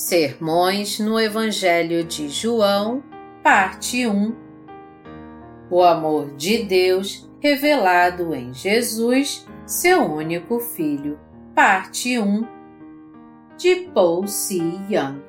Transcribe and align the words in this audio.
Sermões 0.00 0.98
no 0.98 1.20
Evangelho 1.20 2.02
de 2.02 2.26
João, 2.30 3.04
Parte 3.42 4.06
1 4.06 4.34
O 5.70 5.82
amor 5.82 6.34
de 6.36 6.62
Deus 6.62 7.30
revelado 7.38 8.34
em 8.34 8.54
Jesus, 8.54 9.46
seu 9.66 10.00
único 10.02 10.58
Filho, 10.58 11.20
Parte 11.54 12.18
1 12.18 12.48
de 13.58 13.90
Paul 13.92 14.26
C. 14.26 14.56
Young 14.88 15.22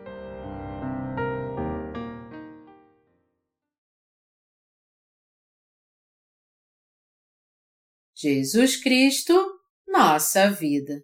Jesus 8.16 8.78
Cristo, 8.78 9.34
nossa 9.86 10.50
vida. 10.50 11.04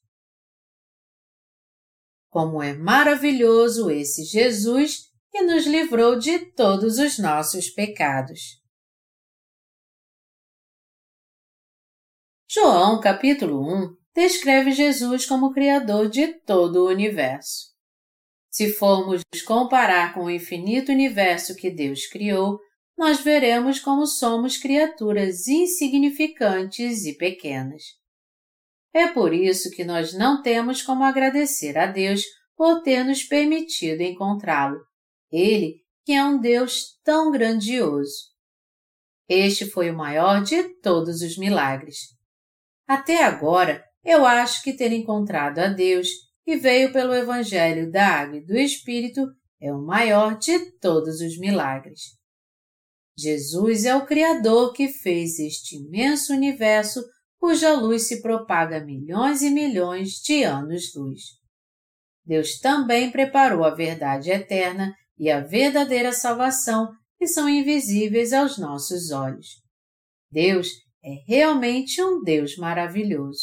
Como 2.31 2.63
é 2.63 2.73
maravilhoso 2.73 3.91
esse 3.91 4.23
Jesus 4.23 5.11
que 5.29 5.41
nos 5.41 5.65
livrou 5.65 6.17
de 6.17 6.39
todos 6.53 6.97
os 6.97 7.19
nossos 7.19 7.69
pecados. 7.69 8.61
João 12.49 13.01
capítulo 13.01 13.61
1 13.61 13.97
descreve 14.15 14.71
Jesus 14.71 15.25
como 15.25 15.51
Criador 15.51 16.09
de 16.09 16.27
todo 16.45 16.85
o 16.85 16.87
universo. 16.87 17.71
Se 18.49 18.71
formos 18.71 19.21
comparar 19.45 20.13
com 20.13 20.23
o 20.23 20.31
infinito 20.31 20.89
universo 20.89 21.53
que 21.53 21.69
Deus 21.69 22.07
criou, 22.07 22.57
nós 22.97 23.19
veremos 23.19 23.77
como 23.77 24.07
somos 24.07 24.57
criaturas 24.57 25.47
insignificantes 25.47 27.03
e 27.03 27.17
pequenas. 27.17 28.00
É 28.93 29.07
por 29.07 29.33
isso 29.33 29.71
que 29.71 29.83
nós 29.83 30.13
não 30.13 30.41
temos 30.41 30.81
como 30.81 31.03
agradecer 31.03 31.77
a 31.77 31.85
Deus 31.85 32.23
por 32.55 32.81
ter 32.81 33.03
nos 33.03 33.23
permitido 33.23 34.01
encontrá-lo. 34.01 34.79
Ele, 35.31 35.81
que 36.05 36.11
é 36.11 36.23
um 36.23 36.39
Deus 36.39 36.99
tão 37.03 37.31
grandioso. 37.31 38.31
Este 39.27 39.65
foi 39.65 39.89
o 39.89 39.97
maior 39.97 40.43
de 40.43 40.61
todos 40.81 41.21
os 41.21 41.37
milagres. 41.37 41.97
Até 42.85 43.23
agora, 43.23 43.83
eu 44.03 44.25
acho 44.25 44.61
que 44.61 44.73
ter 44.73 44.91
encontrado 44.91 45.59
a 45.59 45.67
Deus, 45.67 46.09
que 46.43 46.57
veio 46.57 46.91
pelo 46.91 47.13
Evangelho 47.13 47.89
da 47.89 48.05
Água 48.05 48.37
e 48.37 48.45
do 48.45 48.57
Espírito, 48.57 49.25
é 49.61 49.71
o 49.71 49.81
maior 49.81 50.37
de 50.37 50.71
todos 50.79 51.21
os 51.21 51.37
milagres. 51.37 52.17
Jesus 53.17 53.85
é 53.85 53.95
o 53.95 54.05
Criador 54.05 54.73
que 54.73 54.87
fez 54.87 55.39
este 55.39 55.77
imenso 55.77 56.33
universo 56.33 57.01
cuja 57.41 57.73
luz 57.73 58.07
se 58.07 58.21
propaga 58.21 58.85
milhões 58.85 59.41
e 59.41 59.49
milhões 59.49 60.21
de 60.21 60.43
anos-luz. 60.43 61.21
Deus 62.23 62.59
também 62.59 63.11
preparou 63.11 63.63
a 63.63 63.71
verdade 63.71 64.29
eterna 64.29 64.93
e 65.17 65.27
a 65.27 65.39
verdadeira 65.39 66.13
salvação 66.13 66.93
que 67.17 67.25
são 67.25 67.49
invisíveis 67.49 68.31
aos 68.31 68.59
nossos 68.59 69.09
olhos. 69.09 69.59
Deus 70.31 70.67
é 71.03 71.15
realmente 71.27 71.99
um 72.03 72.21
Deus 72.21 72.57
maravilhoso. 72.57 73.41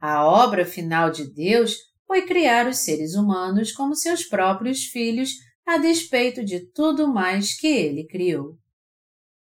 A 0.00 0.24
obra 0.24 0.64
final 0.64 1.10
de 1.10 1.28
Deus 1.34 1.76
foi 2.06 2.24
criar 2.24 2.68
os 2.68 2.78
seres 2.78 3.16
humanos 3.16 3.72
como 3.72 3.96
seus 3.96 4.22
próprios 4.22 4.84
filhos 4.84 5.30
a 5.66 5.76
despeito 5.76 6.44
de 6.44 6.70
tudo 6.70 7.12
mais 7.12 7.58
que 7.58 7.66
ele 7.66 8.06
criou. 8.06 8.56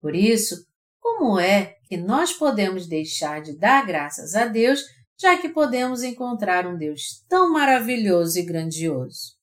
Por 0.01 0.15
isso, 0.15 0.55
como 0.99 1.39
é 1.39 1.74
que 1.87 1.97
nós 1.97 2.33
podemos 2.33 2.87
deixar 2.87 3.41
de 3.41 3.57
dar 3.57 3.85
graças 3.85 4.35
a 4.35 4.45
Deus, 4.45 4.81
já 5.19 5.37
que 5.37 5.49
podemos 5.49 6.03
encontrar 6.03 6.67
um 6.67 6.77
Deus 6.77 7.23
tão 7.29 7.51
maravilhoso 7.51 8.39
e 8.39 8.43
grandioso? 8.43 9.35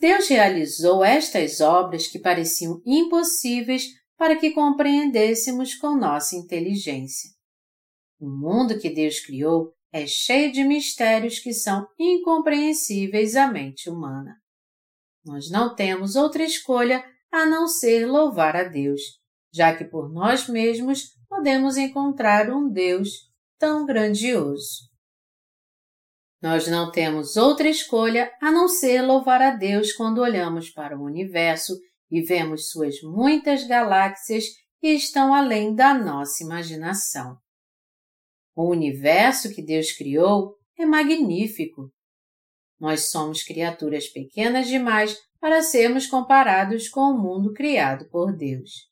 Deus 0.00 0.28
realizou 0.28 1.04
estas 1.04 1.60
obras 1.60 2.06
que 2.06 2.20
pareciam 2.20 2.80
impossíveis 2.86 3.84
para 4.16 4.36
que 4.36 4.52
compreendêssemos 4.52 5.74
com 5.74 5.96
nossa 5.96 6.36
inteligência. 6.36 7.30
O 8.20 8.28
mundo 8.28 8.78
que 8.78 8.90
Deus 8.90 9.20
criou 9.20 9.72
é 9.92 10.06
cheio 10.06 10.52
de 10.52 10.62
mistérios 10.62 11.38
que 11.38 11.52
são 11.52 11.86
incompreensíveis 11.98 13.34
à 13.34 13.50
mente 13.50 13.88
humana. 13.88 14.36
Nós 15.24 15.50
não 15.50 15.74
temos 15.74 16.14
outra 16.14 16.44
escolha 16.44 17.04
a 17.30 17.44
não 17.46 17.66
ser 17.66 18.06
louvar 18.06 18.54
a 18.56 18.64
Deus 18.64 19.00
já 19.58 19.74
que 19.74 19.84
por 19.84 20.08
nós 20.08 20.48
mesmos 20.48 21.16
podemos 21.28 21.76
encontrar 21.76 22.48
um 22.48 22.70
Deus 22.70 23.08
tão 23.58 23.84
grandioso. 23.84 24.86
Nós 26.40 26.68
não 26.68 26.92
temos 26.92 27.36
outra 27.36 27.68
escolha 27.68 28.32
a 28.40 28.52
não 28.52 28.68
ser 28.68 29.02
louvar 29.02 29.42
a 29.42 29.50
Deus 29.50 29.92
quando 29.92 30.18
olhamos 30.18 30.70
para 30.70 30.96
o 30.96 31.02
universo 31.02 31.76
e 32.08 32.22
vemos 32.22 32.70
suas 32.70 33.02
muitas 33.02 33.66
galáxias 33.66 34.44
que 34.80 34.90
estão 34.90 35.34
além 35.34 35.74
da 35.74 35.92
nossa 35.92 36.44
imaginação. 36.44 37.36
O 38.54 38.70
universo 38.70 39.52
que 39.52 39.60
Deus 39.60 39.90
criou 39.90 40.54
é 40.78 40.86
magnífico. 40.86 41.92
Nós 42.78 43.10
somos 43.10 43.42
criaturas 43.42 44.06
pequenas 44.06 44.68
demais 44.68 45.18
para 45.40 45.62
sermos 45.62 46.06
comparados 46.06 46.88
com 46.88 47.00
o 47.10 47.18
mundo 47.18 47.52
criado 47.52 48.08
por 48.08 48.36
Deus. 48.36 48.88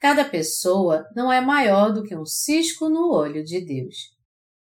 Cada 0.00 0.24
pessoa 0.24 1.06
não 1.14 1.30
é 1.30 1.42
maior 1.42 1.92
do 1.92 2.02
que 2.02 2.16
um 2.16 2.24
cisco 2.24 2.88
no 2.88 3.12
olho 3.12 3.44
de 3.44 3.60
Deus. 3.60 3.96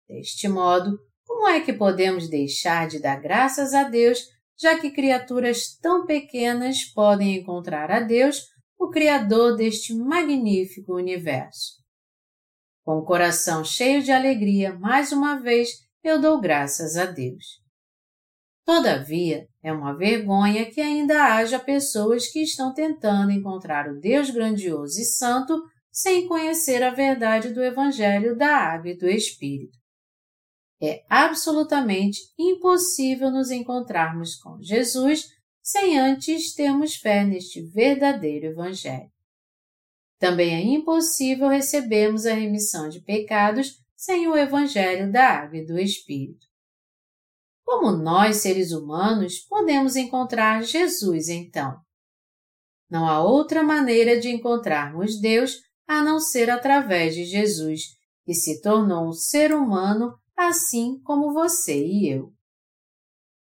Deste 0.08 0.46
modo, 0.46 0.96
como 1.26 1.48
é 1.48 1.60
que 1.60 1.72
podemos 1.72 2.28
deixar 2.28 2.86
de 2.86 3.00
dar 3.00 3.20
graças 3.20 3.74
a 3.74 3.82
Deus, 3.82 4.20
já 4.56 4.78
que 4.78 4.92
criaturas 4.92 5.76
tão 5.82 6.06
pequenas 6.06 6.84
podem 6.84 7.36
encontrar 7.36 7.90
a 7.90 7.98
Deus, 7.98 8.42
o 8.78 8.90
Criador 8.90 9.56
deste 9.56 9.92
magnífico 9.92 10.94
universo? 10.94 11.82
Com 12.84 12.98
o 12.98 13.04
coração 13.04 13.64
cheio 13.64 14.02
de 14.04 14.12
alegria, 14.12 14.72
mais 14.78 15.10
uma 15.10 15.40
vez 15.40 15.70
eu 16.04 16.20
dou 16.20 16.40
graças 16.40 16.96
a 16.96 17.06
Deus. 17.06 17.63
Todavia, 18.64 19.46
é 19.62 19.70
uma 19.72 19.94
vergonha 19.94 20.64
que 20.70 20.80
ainda 20.80 21.34
haja 21.34 21.58
pessoas 21.58 22.28
que 22.28 22.42
estão 22.42 22.72
tentando 22.72 23.30
encontrar 23.30 23.88
o 23.88 24.00
Deus 24.00 24.30
grandioso 24.30 24.98
e 25.00 25.04
santo 25.04 25.62
sem 25.92 26.26
conhecer 26.26 26.82
a 26.82 26.90
verdade 26.90 27.50
do 27.52 27.62
Evangelho 27.62 28.36
da 28.36 28.56
Água 28.56 28.90
e 28.90 28.96
do 28.96 29.08
Espírito. 29.08 29.78
É 30.82 31.04
absolutamente 31.08 32.20
impossível 32.38 33.30
nos 33.30 33.50
encontrarmos 33.50 34.34
com 34.36 34.60
Jesus 34.60 35.28
sem 35.62 35.98
antes 35.98 36.54
termos 36.54 36.96
fé 36.96 37.24
neste 37.24 37.62
verdadeiro 37.62 38.46
Evangelho. 38.46 39.10
Também 40.18 40.54
é 40.54 40.60
impossível 40.60 41.48
recebermos 41.48 42.24
a 42.24 42.32
remissão 42.32 42.88
de 42.88 43.00
pecados 43.00 43.78
sem 43.94 44.26
o 44.26 44.36
Evangelho 44.36 45.12
da 45.12 45.28
Água 45.28 45.58
e 45.58 45.66
do 45.66 45.78
Espírito. 45.78 46.53
Como 47.64 47.92
nós, 47.92 48.36
seres 48.36 48.72
humanos, 48.72 49.38
podemos 49.40 49.96
encontrar 49.96 50.62
Jesus 50.62 51.28
então? 51.28 51.76
Não 52.90 53.08
há 53.08 53.22
outra 53.22 53.62
maneira 53.62 54.20
de 54.20 54.28
encontrarmos 54.28 55.20
Deus 55.20 55.56
a 55.86 56.02
não 56.02 56.20
ser 56.20 56.50
através 56.50 57.14
de 57.14 57.24
Jesus, 57.24 57.80
que 58.24 58.34
se 58.34 58.60
tornou 58.60 59.08
um 59.08 59.12
ser 59.12 59.52
humano 59.54 60.14
assim 60.36 61.00
como 61.02 61.32
você 61.32 61.84
e 61.84 62.10
eu. 62.10 62.32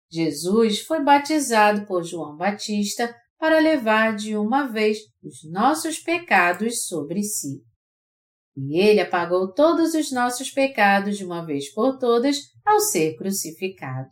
Jesus 0.09 0.81
foi 0.81 1.03
batizado 1.03 1.85
por 1.85 2.03
João 2.03 2.35
Batista 2.35 3.13
para 3.37 3.59
levar 3.59 4.15
de 4.15 4.35
uma 4.35 4.67
vez 4.67 4.99
os 5.21 5.49
nossos 5.49 5.99
pecados 5.99 6.85
sobre 6.85 7.23
si. 7.23 7.61
E 8.59 8.79
ele 8.79 8.99
apagou 8.99 9.53
todos 9.53 9.93
os 9.93 10.11
nossos 10.11 10.49
pecados 10.49 11.15
de 11.15 11.23
uma 11.23 11.45
vez 11.45 11.71
por 11.71 11.99
todas 11.99 12.37
ao 12.65 12.79
ser 12.79 13.15
crucificado. 13.15 14.09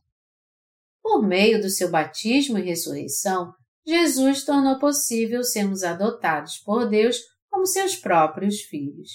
Por 1.02 1.24
meio 1.24 1.60
do 1.60 1.70
seu 1.70 1.90
batismo 1.90 2.60
e 2.60 2.62
ressurreição, 2.62 3.52
Jesus 3.86 4.46
tornou 4.46 4.78
possível 4.78 5.44
sermos 5.44 5.84
adotados 5.84 6.58
por 6.60 6.88
Deus 6.88 7.18
como 7.50 7.66
seus 7.66 7.96
próprios 7.96 8.62
filhos. 8.62 9.10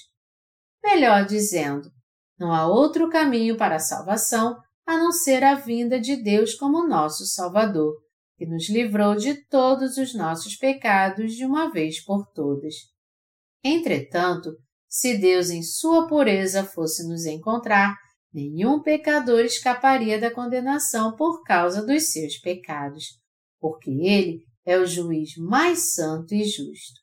Melhor 0.82 1.25
dizendo, 1.27 1.91
não 2.38 2.53
há 2.53 2.67
outro 2.67 3.09
caminho 3.09 3.56
para 3.56 3.76
a 3.76 3.81
salvação 3.81 4.56
a 4.85 4.97
não 4.97 5.12
ser 5.12 5.44
a 5.44 5.55
vinda 5.55 6.00
de 6.00 6.17
Deus 6.17 6.55
como 6.55 6.88
nosso 6.88 7.25
Salvador, 7.25 7.94
que 8.37 8.47
nos 8.47 8.69
livrou 8.69 9.15
de 9.15 9.47
todos 9.47 9.97
os 9.97 10.12
nossos 10.12 10.56
pecados 10.56 11.35
de 11.35 11.44
uma 11.44 11.71
vez 11.71 12.03
por 12.03 12.26
todas. 12.33 12.75
Entretanto, 13.62 14.56
se 14.91 15.17
Deus 15.17 15.51
em 15.51 15.63
sua 15.63 16.09
pureza 16.09 16.65
fosse 16.65 17.07
nos 17.07 17.25
encontrar, 17.25 17.97
nenhum 18.35 18.83
pecador 18.83 19.45
escaparia 19.45 20.21
da 20.21 20.33
condenação 20.33 21.15
por 21.15 21.45
causa 21.45 21.87
dos 21.87 22.11
seus 22.11 22.37
pecados, 22.39 23.05
porque 23.61 23.89
Ele 23.89 24.45
é 24.67 24.77
o 24.77 24.85
juiz 24.85 25.37
mais 25.37 25.95
santo 25.95 26.35
e 26.35 26.43
justo. 26.43 27.01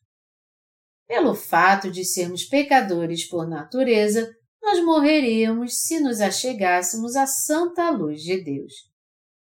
Pelo 1.07 1.34
fato 1.34 1.89
de 1.89 2.04
sermos 2.04 2.44
pecadores 2.44 3.25
por 3.25 3.48
natureza, 3.48 4.30
nós 4.62 4.83
morreríamos 4.83 5.80
se 5.80 6.01
nos 6.01 6.19
achegássemos 6.19 7.16
à 7.16 7.25
santa 7.25 7.90
luz 7.90 8.22
de 8.22 8.44
Deus. 8.44 8.74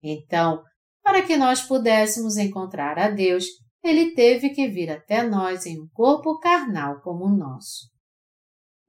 Então, 0.02 0.64
para 1.04 1.22
que 1.22 1.38
nós 1.38 1.62
pudéssemos 1.62 2.38
encontrar 2.38 2.98
a 2.98 3.08
Deus, 3.08 3.46
ele 3.84 4.16
teve 4.16 4.50
que 4.50 4.68
vir 4.68 4.90
até 4.90 5.22
nós 5.22 5.68
em 5.68 5.80
um 5.80 5.88
corpo 5.94 6.40
carnal 6.40 7.02
como 7.02 7.26
o 7.26 7.38
nosso. 7.38 7.92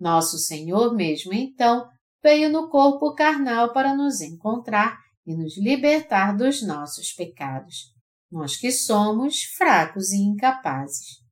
Nosso 0.02 0.36
Senhor 0.36 0.92
mesmo, 0.96 1.32
então, 1.32 1.88
veio 2.20 2.50
no 2.50 2.68
corpo 2.68 3.14
carnal 3.14 3.72
para 3.72 3.94
nos 3.94 4.20
encontrar 4.20 4.98
e 5.24 5.32
nos 5.32 5.56
libertar 5.56 6.36
dos 6.36 6.60
nossos 6.60 7.12
pecados, 7.12 7.92
nós 8.28 8.56
que 8.56 8.72
somos 8.72 9.44
fracos 9.56 10.10
e 10.10 10.16
incapazes. 10.16 11.22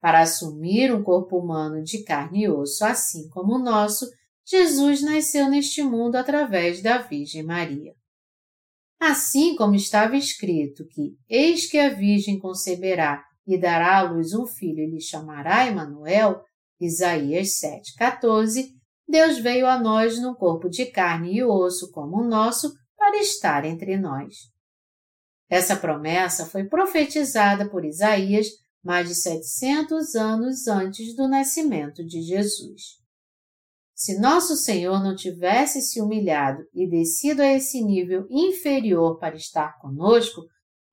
Para 0.00 0.22
assumir 0.22 0.92
um 0.92 1.04
corpo 1.04 1.38
humano 1.38 1.84
de 1.84 2.02
carne 2.02 2.42
e 2.42 2.48
osso 2.48 2.84
assim 2.84 3.28
como 3.28 3.54
o 3.54 3.62
nosso, 3.62 4.10
Jesus 4.44 5.00
nasceu 5.00 5.48
neste 5.48 5.80
mundo 5.80 6.16
através 6.16 6.82
da 6.82 6.98
Virgem 6.98 7.44
Maria. 7.44 7.94
Assim 9.00 9.54
como 9.54 9.76
estava 9.76 10.16
escrito 10.16 10.84
que 10.88 11.16
eis 11.28 11.70
que 11.70 11.78
a 11.78 11.90
Virgem 11.90 12.40
conceberá 12.40 13.24
e 13.46 13.56
dará 13.56 13.98
à 13.98 14.02
luz 14.02 14.34
um 14.34 14.46
filho 14.46 14.80
e 14.80 14.90
lhe 14.90 15.00
chamará 15.00 15.68
Emanuel, 15.68 16.42
Isaías 16.80 17.58
7:14, 17.60 18.72
Deus 19.06 19.38
veio 19.38 19.66
a 19.66 19.78
nós 19.78 20.20
num 20.20 20.34
corpo 20.34 20.68
de 20.68 20.86
carne 20.86 21.36
e 21.36 21.44
osso 21.44 21.90
como 21.92 22.18
o 22.18 22.28
nosso 22.28 22.72
para 22.96 23.18
estar 23.18 23.64
entre 23.64 23.96
nós. 23.96 24.34
Essa 25.48 25.76
promessa 25.76 26.46
foi 26.46 26.64
profetizada 26.64 27.68
por 27.68 27.84
Isaías 27.84 28.48
mais 28.82 29.08
de 29.08 29.14
700 29.14 30.14
anos 30.14 30.66
antes 30.66 31.14
do 31.16 31.26
nascimento 31.28 32.04
de 32.04 32.20
Jesus. 32.22 33.02
Se 33.94 34.18
nosso 34.18 34.56
Senhor 34.56 35.02
não 35.02 35.14
tivesse 35.14 35.80
se 35.80 36.00
humilhado 36.00 36.64
e 36.74 36.88
descido 36.88 37.40
a 37.40 37.46
esse 37.46 37.82
nível 37.82 38.26
inferior 38.28 39.18
para 39.18 39.36
estar 39.36 39.78
conosco, 39.78 40.42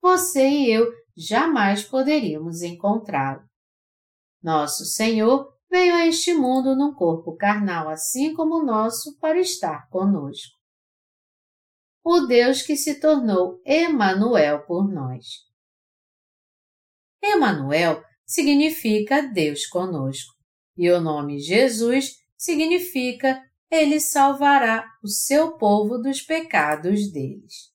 você 0.02 0.48
e 0.48 0.72
eu 0.72 0.88
jamais 1.18 1.84
poderíamos 1.84 2.62
encontrá-lo. 2.62 3.42
Nosso 4.42 4.86
Senhor 4.86 5.52
veio 5.72 5.96
a 5.96 6.06
este 6.06 6.34
mundo 6.34 6.76
num 6.76 6.94
corpo 6.94 7.38
carnal 7.38 7.88
assim 7.88 8.34
como 8.34 8.56
o 8.58 8.66
nosso 8.66 9.18
para 9.20 9.40
estar 9.40 9.88
conosco. 9.90 10.60
O 12.04 12.22
Deus 12.28 12.62
que 12.62 12.76
se 12.76 13.00
tornou 13.00 13.62
Emanuel 13.66 14.66
por 14.66 14.92
nós. 14.92 15.26
Emanuel 17.24 18.04
significa 18.26 19.22
Deus 19.22 19.66
conosco, 19.68 20.34
e 20.76 20.90
o 20.92 21.00
nome 21.00 21.40
Jesus 21.40 22.18
significa 22.36 23.42
Ele 23.70 24.00
salvará 24.00 24.86
o 25.02 25.08
seu 25.08 25.58
povo 25.58 26.00
dos 26.00 26.22
pecados 26.22 27.12
deles. 27.14 27.72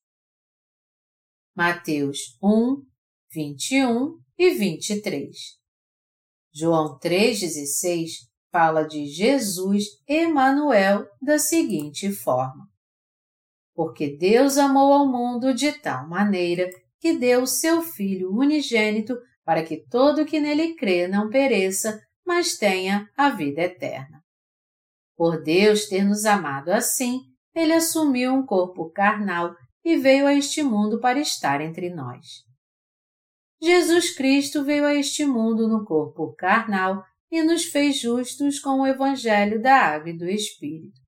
Mateus 1.54 2.36
1, 2.42 2.84
21 3.32 4.20
e 4.36 4.50
23 4.50 5.55
João 6.58 6.98
3,16 6.98 8.12
fala 8.50 8.84
de 8.84 9.04
Jesus 9.04 9.84
Emanuel 10.08 11.06
da 11.20 11.38
seguinte 11.38 12.10
forma: 12.10 12.66
Porque 13.74 14.16
Deus 14.16 14.56
amou 14.56 14.90
ao 14.90 15.06
mundo 15.06 15.52
de 15.52 15.70
tal 15.72 16.08
maneira 16.08 16.70
que 16.98 17.18
deu 17.18 17.46
seu 17.46 17.82
Filho 17.82 18.30
unigênito 18.34 19.18
para 19.44 19.62
que 19.62 19.86
todo 19.86 20.24
que 20.24 20.40
nele 20.40 20.74
crê 20.76 21.06
não 21.06 21.28
pereça, 21.28 22.00
mas 22.26 22.56
tenha 22.56 23.06
a 23.18 23.28
vida 23.28 23.60
eterna. 23.60 24.22
Por 25.14 25.42
Deus 25.42 25.84
ter 25.84 26.04
nos 26.04 26.24
amado 26.24 26.70
assim, 26.70 27.20
ele 27.54 27.74
assumiu 27.74 28.32
um 28.32 28.46
corpo 28.46 28.90
carnal 28.92 29.54
e 29.84 29.98
veio 29.98 30.26
a 30.26 30.32
este 30.32 30.62
mundo 30.62 31.00
para 31.00 31.20
estar 31.20 31.60
entre 31.60 31.90
nós. 31.90 32.45
Jesus 33.60 34.14
Cristo 34.14 34.64
veio 34.64 34.84
a 34.84 34.94
este 34.94 35.24
mundo 35.24 35.68
no 35.68 35.84
corpo 35.84 36.34
carnal 36.34 37.02
e 37.30 37.42
nos 37.42 37.64
fez 37.64 37.98
justos 37.98 38.58
com 38.58 38.80
o 38.80 38.86
Evangelho 38.86 39.60
da 39.60 39.74
Água 39.74 40.10
e 40.10 40.16
do 40.16 40.28
Espírito. 40.28 41.00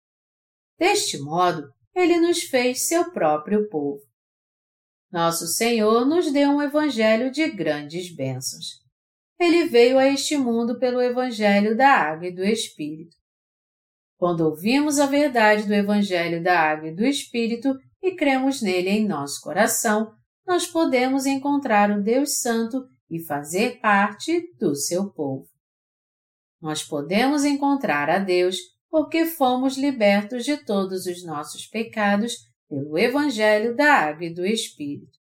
Deste 0.79 1.19
modo, 1.19 1.69
ele 1.95 2.19
nos 2.19 2.43
fez 2.43 2.87
seu 2.87 3.11
próprio 3.12 3.69
povo. 3.69 4.03
Nosso 5.11 5.47
Senhor 5.47 6.06
nos 6.06 6.33
deu 6.33 6.50
um 6.50 6.62
Evangelho 6.62 7.31
de 7.31 7.49
grandes 7.50 8.15
bênçãos. 8.15 8.83
Ele 9.39 9.67
veio 9.67 9.99
a 9.99 10.06
este 10.06 10.37
mundo 10.37 10.79
pelo 10.79 11.00
Evangelho 11.00 11.77
da 11.77 11.89
Água 11.89 12.27
e 12.27 12.35
do 12.35 12.45
Espírito. 12.45 13.17
Quando 14.17 14.41
ouvimos 14.41 14.99
a 14.99 15.06
verdade 15.06 15.67
do 15.67 15.75
Evangelho 15.75 16.43
da 16.43 16.59
Água 16.59 16.89
e 16.89 16.95
do 16.95 17.05
Espírito 17.05 17.79
e 18.03 18.17
cremos 18.17 18.61
nele 18.61 18.91
em 18.91 19.06
nosso 19.06 19.41
coração, 19.41 20.12
nós 20.49 20.67
podemos 20.67 21.27
encontrar 21.27 21.91
o 21.91 22.03
Deus 22.03 22.39
Santo 22.39 22.89
e 23.11 23.23
fazer 23.23 23.81
parte 23.81 24.50
do 24.59 24.75
seu 24.75 25.11
povo. 25.11 25.47
Nós 26.59 26.83
podemos 26.83 27.45
encontrar 27.45 28.09
a 28.09 28.19
Deus 28.19 28.56
porque 28.89 29.27
fomos 29.27 29.77
libertos 29.77 30.47
de 30.47 30.56
todos 30.56 31.05
os 31.05 31.23
nossos 31.23 31.67
pecados 31.67 32.33
pelo 32.67 32.97
Evangelho 32.97 33.77
da 33.77 33.93
Água 33.93 34.25
e 34.25 34.33
do 34.33 34.47
Espírito. 34.47 35.19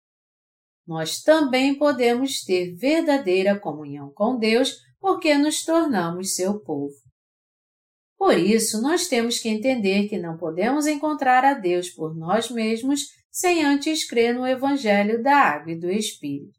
Nós 0.87 1.23
também 1.23 1.75
podemos 1.75 2.45
ter 2.45 2.75
verdadeira 2.77 3.59
comunhão 3.59 4.13
com 4.13 4.39
Deus 4.39 4.77
porque 5.01 5.39
nos 5.39 5.65
tornamos 5.65 6.35
seu 6.35 6.61
povo. 6.61 6.97
Por 8.19 8.37
isso, 8.37 8.83
nós 8.83 9.09
temos 9.09 9.39
que 9.39 9.49
entender 9.49 10.07
que 10.07 10.19
não 10.19 10.37
podemos 10.37 10.87
encontrar 10.87 11.47
a 11.47 11.55
Deus 11.55 11.89
por 11.89 12.15
nós 12.15 12.51
mesmos 12.51 13.24
sem 13.35 13.65
antes 13.65 14.07
crer 14.07 14.33
no 14.33 14.47
Evangelho 14.47 15.21
da 15.21 15.37
Água 15.37 15.73
e 15.73 15.79
do 15.79 15.91
Espírito. 15.91 16.55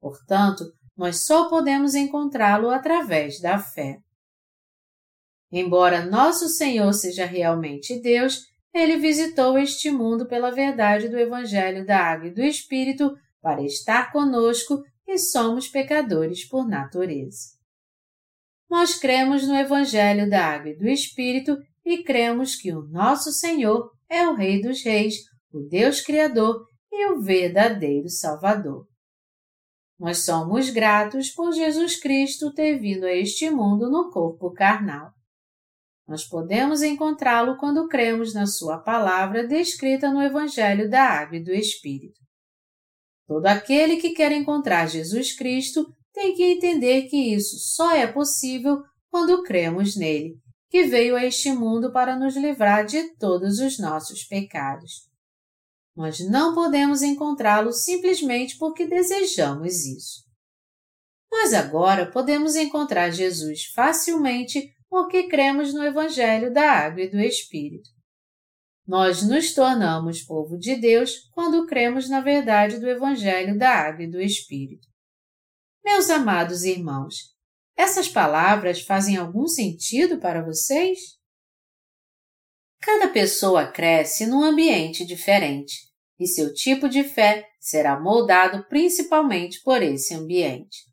Portanto, 0.00 0.64
nós 0.96 1.24
só 1.24 1.48
podemos 1.48 1.94
encontrá-lo 1.94 2.68
através 2.68 3.40
da 3.40 3.60
fé. 3.60 3.96
Embora 5.52 6.04
nosso 6.04 6.48
Senhor 6.48 6.92
seja 6.94 7.24
realmente 7.24 8.00
Deus, 8.00 8.40
ele 8.74 8.96
visitou 8.96 9.56
este 9.56 9.88
mundo 9.88 10.26
pela 10.26 10.50
verdade 10.50 11.08
do 11.08 11.16
Evangelho 11.16 11.86
da 11.86 11.98
Água 11.98 12.26
e 12.26 12.34
do 12.34 12.42
Espírito 12.42 13.14
para 13.40 13.62
estar 13.62 14.10
conosco 14.10 14.82
e 15.06 15.16
somos 15.16 15.68
pecadores 15.68 16.44
por 16.44 16.66
natureza. 16.66 17.56
Nós 18.68 18.96
cremos 18.96 19.46
no 19.46 19.54
Evangelho 19.54 20.28
da 20.28 20.44
Água 20.44 20.70
e 20.70 20.76
do 20.76 20.88
Espírito 20.88 21.56
e 21.84 22.02
cremos 22.02 22.56
que 22.56 22.72
o 22.72 22.82
nosso 22.82 23.30
Senhor 23.30 23.92
é 24.08 24.26
o 24.28 24.34
Rei 24.34 24.60
dos 24.60 24.82
Reis, 24.82 25.29
o 25.52 25.60
Deus 25.60 26.00
Criador 26.00 26.64
e 26.90 27.12
o 27.12 27.20
verdadeiro 27.20 28.08
Salvador. 28.08 28.86
Nós 29.98 30.24
somos 30.24 30.70
gratos 30.70 31.30
por 31.30 31.52
Jesus 31.52 32.00
Cristo 32.00 32.54
ter 32.54 32.78
vindo 32.78 33.04
a 33.04 33.12
este 33.12 33.50
mundo 33.50 33.90
no 33.90 34.10
corpo 34.10 34.52
carnal. 34.52 35.10
Nós 36.08 36.24
podemos 36.24 36.82
encontrá-lo 36.82 37.56
quando 37.58 37.86
cremos 37.86 38.32
na 38.32 38.46
Sua 38.46 38.78
palavra 38.78 39.46
descrita 39.46 40.10
no 40.10 40.22
Evangelho 40.22 40.88
da 40.88 41.02
Água 41.02 41.36
e 41.36 41.44
do 41.44 41.52
Espírito. 41.52 42.18
Todo 43.26 43.46
aquele 43.46 43.98
que 43.98 44.10
quer 44.10 44.32
encontrar 44.32 44.88
Jesus 44.88 45.36
Cristo 45.36 45.86
tem 46.12 46.34
que 46.34 46.42
entender 46.42 47.02
que 47.02 47.34
isso 47.34 47.56
só 47.58 47.94
é 47.94 48.06
possível 48.06 48.82
quando 49.10 49.42
cremos 49.42 49.96
nele, 49.96 50.34
que 50.68 50.84
veio 50.84 51.14
a 51.14 51.24
este 51.24 51.52
mundo 51.52 51.92
para 51.92 52.16
nos 52.16 52.36
livrar 52.36 52.86
de 52.86 53.14
todos 53.16 53.58
os 53.58 53.78
nossos 53.78 54.24
pecados. 54.24 55.09
Nós 56.00 56.18
não 56.18 56.54
podemos 56.54 57.02
encontrá-lo 57.02 57.74
simplesmente 57.74 58.56
porque 58.56 58.86
desejamos 58.86 59.84
isso. 59.84 60.24
Mas 61.30 61.52
agora 61.52 62.10
podemos 62.10 62.56
encontrar 62.56 63.10
Jesus 63.10 63.66
facilmente 63.66 64.74
porque 64.88 65.28
cremos 65.28 65.74
no 65.74 65.84
Evangelho 65.84 66.50
da 66.50 66.72
Água 66.72 67.02
e 67.02 67.10
do 67.10 67.20
Espírito. 67.20 67.90
Nós 68.86 69.22
nos 69.22 69.52
tornamos 69.52 70.22
povo 70.22 70.56
de 70.56 70.74
Deus 70.74 71.28
quando 71.32 71.66
cremos 71.66 72.08
na 72.08 72.22
verdade 72.22 72.78
do 72.78 72.88
Evangelho 72.88 73.58
da 73.58 73.68
Água 73.68 74.04
e 74.04 74.10
do 74.10 74.22
Espírito. 74.22 74.88
Meus 75.84 76.08
amados 76.08 76.64
irmãos, 76.64 77.36
essas 77.76 78.08
palavras 78.08 78.80
fazem 78.80 79.18
algum 79.18 79.46
sentido 79.46 80.18
para 80.18 80.42
vocês? 80.42 80.98
Cada 82.80 83.06
pessoa 83.08 83.70
cresce 83.70 84.26
num 84.26 84.42
ambiente 84.42 85.04
diferente 85.04 85.89
e 86.20 86.26
seu 86.26 86.52
tipo 86.52 86.86
de 86.86 87.02
fé 87.02 87.48
será 87.58 87.98
moldado 87.98 88.62
principalmente 88.68 89.62
por 89.62 89.82
esse 89.82 90.14
ambiente. 90.14 90.84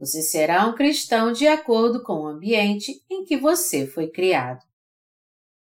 Você 0.00 0.22
será 0.22 0.66
um 0.66 0.74
cristão 0.74 1.30
de 1.30 1.46
acordo 1.46 2.02
com 2.02 2.22
o 2.22 2.26
ambiente 2.26 2.92
em 3.08 3.22
que 3.22 3.36
você 3.36 3.86
foi 3.86 4.08
criado. 4.10 4.62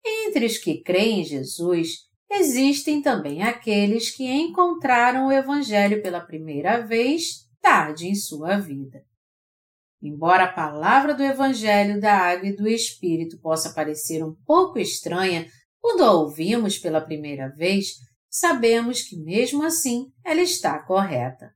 Entre 0.04 0.44
os 0.44 0.58
que 0.58 0.82
creem 0.82 1.20
em 1.20 1.24
Jesus, 1.24 2.00
existem 2.30 3.00
também 3.00 3.42
aqueles 3.42 4.14
que 4.14 4.30
encontraram 4.30 5.28
o 5.28 5.32
Evangelho 5.32 6.02
pela 6.02 6.20
primeira 6.20 6.86
vez 6.86 7.48
tarde 7.60 8.08
em 8.08 8.14
sua 8.14 8.58
vida. 8.58 9.02
Embora 10.02 10.44
a 10.44 10.52
palavra 10.52 11.14
do 11.14 11.22
Evangelho 11.22 12.00
da 12.00 12.12
Água 12.14 12.48
e 12.48 12.56
do 12.56 12.68
Espírito 12.68 13.38
possa 13.40 13.72
parecer 13.72 14.22
um 14.22 14.34
pouco 14.44 14.78
estranha 14.78 15.46
quando 15.80 16.04
a 16.04 16.12
ouvimos 16.12 16.76
pela 16.78 17.00
primeira 17.00 17.48
vez, 17.48 17.94
sabemos 18.32 19.02
que 19.02 19.16
mesmo 19.16 19.62
assim 19.62 20.10
ela 20.24 20.40
está 20.40 20.82
correta. 20.82 21.52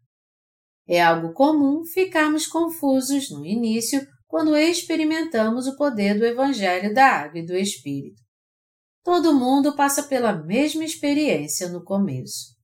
É 0.86 1.02
algo 1.02 1.32
comum 1.32 1.84
ficarmos 1.84 2.46
confusos 2.46 3.30
no 3.30 3.44
início 3.44 4.06
quando 4.28 4.56
experimentamos 4.56 5.66
o 5.66 5.76
poder 5.76 6.18
do 6.18 6.26
Evangelho 6.26 6.92
da 6.92 7.06
Água 7.06 7.40
e 7.40 7.46
do 7.46 7.56
Espírito. 7.56 8.20
Todo 9.02 9.34
mundo 9.34 9.74
passa 9.74 10.02
pela 10.02 10.32
mesma 10.32 10.84
experiência 10.84 11.68
no 11.68 11.82
começo. 11.82 12.54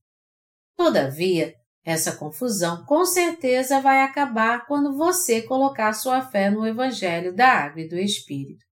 Todavia, 0.77 1.53
essa 1.83 2.15
confusão 2.15 2.85
com 2.85 3.05
certeza 3.05 3.81
vai 3.81 4.01
acabar 4.01 4.65
quando 4.67 4.95
você 4.95 5.41
colocar 5.41 5.91
sua 5.93 6.21
fé 6.21 6.49
no 6.49 6.65
Evangelho 6.65 7.33
da 7.35 7.47
Água 7.47 7.81
e 7.81 7.87
do 7.87 7.97
Espírito. 7.97 8.63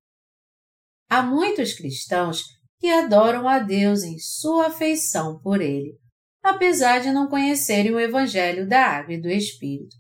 Há 1.10 1.22
muitos 1.22 1.74
cristãos 1.74 2.44
que 2.82 2.90
adoram 2.90 3.48
a 3.48 3.60
Deus 3.60 4.02
em 4.02 4.18
sua 4.18 4.68
afeição 4.68 5.40
por 5.40 5.62
Ele, 5.62 6.00
apesar 6.44 7.00
de 7.00 7.12
não 7.12 7.30
conhecerem 7.30 7.94
o 7.94 8.00
Evangelho 8.00 8.68
da 8.68 8.84
Água 8.84 9.14
e 9.14 9.22
do 9.22 9.30
Espírito. 9.30 9.96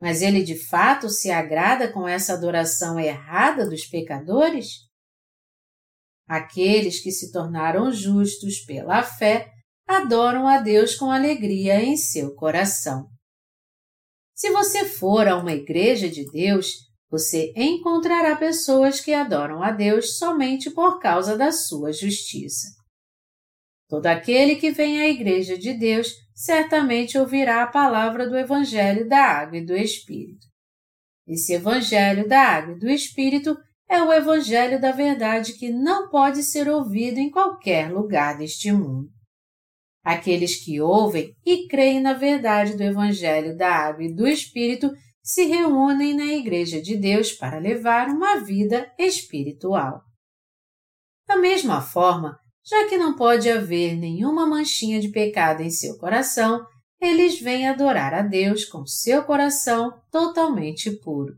Mas 0.00 0.22
ele 0.22 0.42
de 0.42 0.56
fato 0.66 1.10
se 1.10 1.30
agrada 1.30 1.92
com 1.92 2.08
essa 2.08 2.32
adoração 2.32 2.98
errada 2.98 3.68
dos 3.68 3.84
pecadores? 3.86 4.86
Aqueles 6.26 7.02
que 7.02 7.10
se 7.10 7.30
tornaram 7.30 7.92
justos 7.92 8.60
pela 8.60 9.02
fé 9.02 9.52
adoram 9.86 10.48
a 10.48 10.58
Deus 10.58 10.94
com 10.94 11.10
alegria 11.10 11.82
em 11.82 11.98
seu 11.98 12.34
coração. 12.34 13.10
Se 14.34 14.50
você 14.50 14.86
for 14.86 15.28
a 15.28 15.36
uma 15.36 15.52
igreja 15.52 16.08
de 16.08 16.24
Deus, 16.30 16.76
você 17.16 17.50
encontrará 17.56 18.36
pessoas 18.36 19.00
que 19.00 19.14
adoram 19.14 19.62
a 19.62 19.70
Deus 19.70 20.18
somente 20.18 20.70
por 20.70 21.00
causa 21.00 21.36
da 21.36 21.50
sua 21.50 21.90
justiça. 21.90 22.68
Todo 23.88 24.06
aquele 24.06 24.56
que 24.56 24.70
vem 24.70 25.00
à 25.00 25.08
Igreja 25.08 25.56
de 25.56 25.72
Deus 25.72 26.12
certamente 26.34 27.16
ouvirá 27.16 27.62
a 27.62 27.68
palavra 27.68 28.28
do 28.28 28.36
Evangelho 28.36 29.08
da 29.08 29.18
Água 29.18 29.56
e 29.56 29.64
do 29.64 29.74
Espírito. 29.74 30.46
Esse 31.26 31.54
Evangelho 31.54 32.28
da 32.28 32.38
Água 32.38 32.74
e 32.74 32.78
do 32.78 32.90
Espírito 32.90 33.56
é 33.88 34.02
o 34.02 34.12
Evangelho 34.12 34.78
da 34.78 34.92
verdade 34.92 35.54
que 35.54 35.70
não 35.70 36.10
pode 36.10 36.42
ser 36.42 36.68
ouvido 36.68 37.18
em 37.18 37.30
qualquer 37.30 37.90
lugar 37.90 38.36
deste 38.36 38.70
mundo. 38.70 39.08
Aqueles 40.04 40.62
que 40.62 40.82
ouvem 40.82 41.32
e 41.46 41.66
creem 41.66 42.00
na 42.00 42.12
verdade 42.12 42.76
do 42.76 42.82
Evangelho 42.82 43.56
da 43.56 43.70
Água 43.70 44.04
e 44.04 44.14
do 44.14 44.28
Espírito 44.28 44.92
se 45.26 45.42
reúnem 45.42 46.14
na 46.14 46.26
Igreja 46.26 46.80
de 46.80 46.96
Deus 46.96 47.32
para 47.32 47.58
levar 47.58 48.06
uma 48.06 48.36
vida 48.36 48.88
espiritual. 48.96 50.00
Da 51.26 51.36
mesma 51.36 51.82
forma, 51.82 52.38
já 52.64 52.88
que 52.88 52.96
não 52.96 53.16
pode 53.16 53.50
haver 53.50 53.96
nenhuma 53.96 54.46
manchinha 54.46 55.00
de 55.00 55.08
pecado 55.08 55.62
em 55.62 55.70
seu 55.70 55.98
coração, 55.98 56.64
eles 57.00 57.40
vêm 57.40 57.66
adorar 57.66 58.14
a 58.14 58.22
Deus 58.22 58.64
com 58.64 58.86
seu 58.86 59.24
coração 59.24 60.00
totalmente 60.12 60.92
puro. 60.92 61.34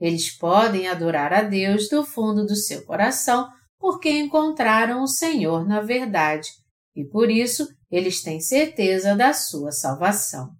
Eles 0.00 0.30
podem 0.30 0.86
adorar 0.86 1.32
a 1.32 1.42
Deus 1.42 1.88
do 1.88 2.04
fundo 2.04 2.46
do 2.46 2.54
seu 2.54 2.84
coração 2.86 3.50
porque 3.76 4.08
encontraram 4.08 5.02
o 5.02 5.08
Senhor 5.08 5.66
na 5.66 5.80
verdade 5.80 6.48
e 6.94 7.04
por 7.04 7.28
isso 7.28 7.66
eles 7.90 8.22
têm 8.22 8.38
certeza 8.38 9.16
da 9.16 9.32
sua 9.32 9.72
salvação. 9.72 10.54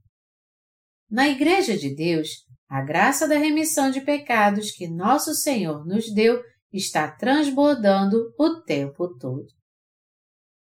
Na 1.15 1.29
Igreja 1.29 1.79
de 1.79 1.95
Deus, 1.95 2.45
a 2.69 2.83
graça 2.83 3.29
da 3.29 3.39
remissão 3.39 3.89
de 3.89 4.01
pecados 4.01 4.73
que 4.73 4.89
nosso 4.89 5.33
Senhor 5.33 5.87
nos 5.87 6.13
deu 6.13 6.43
está 6.73 7.09
transbordando 7.09 8.35
o 8.37 8.61
tempo 8.63 9.17
todo. 9.17 9.47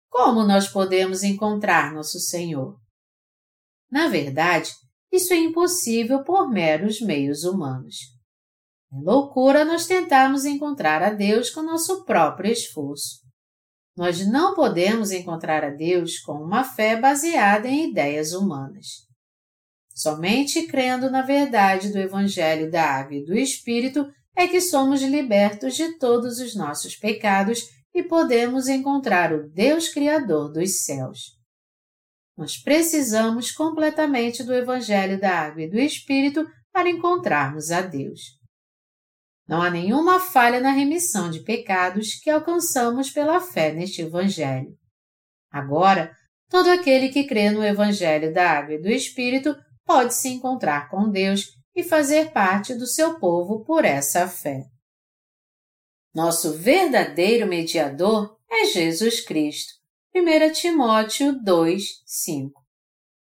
Como 0.10 0.46
nós 0.46 0.70
podemos 0.70 1.24
encontrar 1.24 1.94
nosso 1.94 2.22
Senhor? 2.22 2.80
Na 3.92 4.08
verdade, 4.08 4.72
isso 5.12 5.34
é 5.34 5.36
impossível 5.36 6.24
por 6.24 6.50
meros 6.50 7.02
meios 7.02 7.44
humanos. 7.44 7.98
É 8.94 8.96
loucura 8.96 9.66
nós 9.66 9.88
tentarmos 9.88 10.46
encontrar 10.46 11.04
a 11.04 11.10
Deus 11.10 11.50
com 11.50 11.62
nosso 11.62 12.06
próprio 12.06 12.50
esforço. 12.50 13.28
Nós 13.94 14.26
não 14.26 14.56
podemos 14.56 15.12
encontrar 15.12 15.66
a 15.66 15.70
Deus 15.70 16.18
com 16.20 16.42
uma 16.42 16.64
fé 16.64 16.96
baseada 16.96 17.68
em 17.68 17.92
ideias 17.92 18.32
humanas. 18.32 19.09
Somente 20.00 20.66
crendo 20.66 21.12
na 21.12 21.22
verdade 21.22 21.92
do 21.92 22.00
Evangelho 22.00 22.72
da 22.72 22.86
Água 22.86 23.18
e 23.18 23.26
do 23.26 23.38
Espírito 23.38 24.10
é 24.34 24.48
que 24.48 24.62
somos 24.62 25.02
libertos 25.02 25.76
de 25.76 25.98
todos 25.98 26.40
os 26.40 26.56
nossos 26.56 26.96
pecados 26.96 27.68
e 27.94 28.02
podemos 28.02 28.70
encontrar 28.70 29.34
o 29.34 29.50
Deus 29.50 29.90
Criador 29.90 30.54
dos 30.54 30.86
céus. 30.86 31.38
Nós 32.38 32.56
precisamos 32.56 33.52
completamente 33.52 34.42
do 34.42 34.54
Evangelho 34.54 35.20
da 35.20 35.38
Água 35.38 35.64
e 35.64 35.70
do 35.70 35.78
Espírito 35.78 36.48
para 36.72 36.90
encontrarmos 36.90 37.70
a 37.70 37.82
Deus. 37.82 38.22
Não 39.50 39.62
há 39.62 39.70
nenhuma 39.70 40.22
falha 40.22 40.62
na 40.62 40.72
remissão 40.72 41.30
de 41.30 41.42
pecados 41.42 42.14
que 42.14 42.30
alcançamos 42.30 43.10
pela 43.12 43.42
fé 43.42 43.74
neste 43.74 44.04
Evangelho. 44.04 44.78
Agora, 45.52 46.16
todo 46.50 46.70
aquele 46.70 47.10
que 47.10 47.26
crê 47.26 47.52
no 47.52 47.62
Evangelho 47.62 48.34
da 48.34 48.50
Água 48.50 48.76
e 48.76 48.82
do 48.82 48.88
Espírito 48.88 49.54
pode 49.90 50.14
se 50.14 50.28
encontrar 50.28 50.88
com 50.88 51.10
Deus 51.10 51.48
e 51.76 51.84
fazer 51.84 52.32
parte 52.32 52.76
do 52.76 52.86
seu 52.86 53.20
povo 53.20 53.66
por 53.66 53.84
essa 53.84 54.28
fé. 54.28 54.66
Nosso 56.14 56.54
verdadeiro 56.54 57.48
mediador 57.48 58.38
é 58.48 58.66
Jesus 58.66 59.20
Cristo. 59.20 59.74
1 60.16 60.52
Timóteo 60.54 61.42
2, 61.44 61.84
5. 62.06 62.62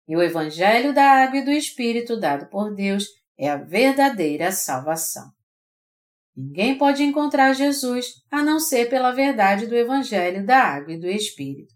E 0.06 0.18
o 0.18 0.22
Evangelho 0.22 0.94
da 0.94 1.24
Água 1.24 1.38
e 1.38 1.46
do 1.46 1.52
Espírito 1.52 2.20
dado 2.20 2.50
por 2.50 2.76
Deus 2.76 3.06
é 3.38 3.50
a 3.50 3.56
verdadeira 3.56 4.52
salvação. 4.52 5.32
Ninguém 6.36 6.78
pode 6.78 7.04
encontrar 7.04 7.54
Jesus 7.54 8.16
a 8.30 8.44
não 8.44 8.60
ser 8.60 8.90
pela 8.90 9.14
verdade 9.14 9.66
do 9.66 9.78
Evangelho 9.78 10.46
da 10.46 10.62
Água 10.62 10.92
e 10.92 11.00
do 11.00 11.08
Espírito. 11.08 11.74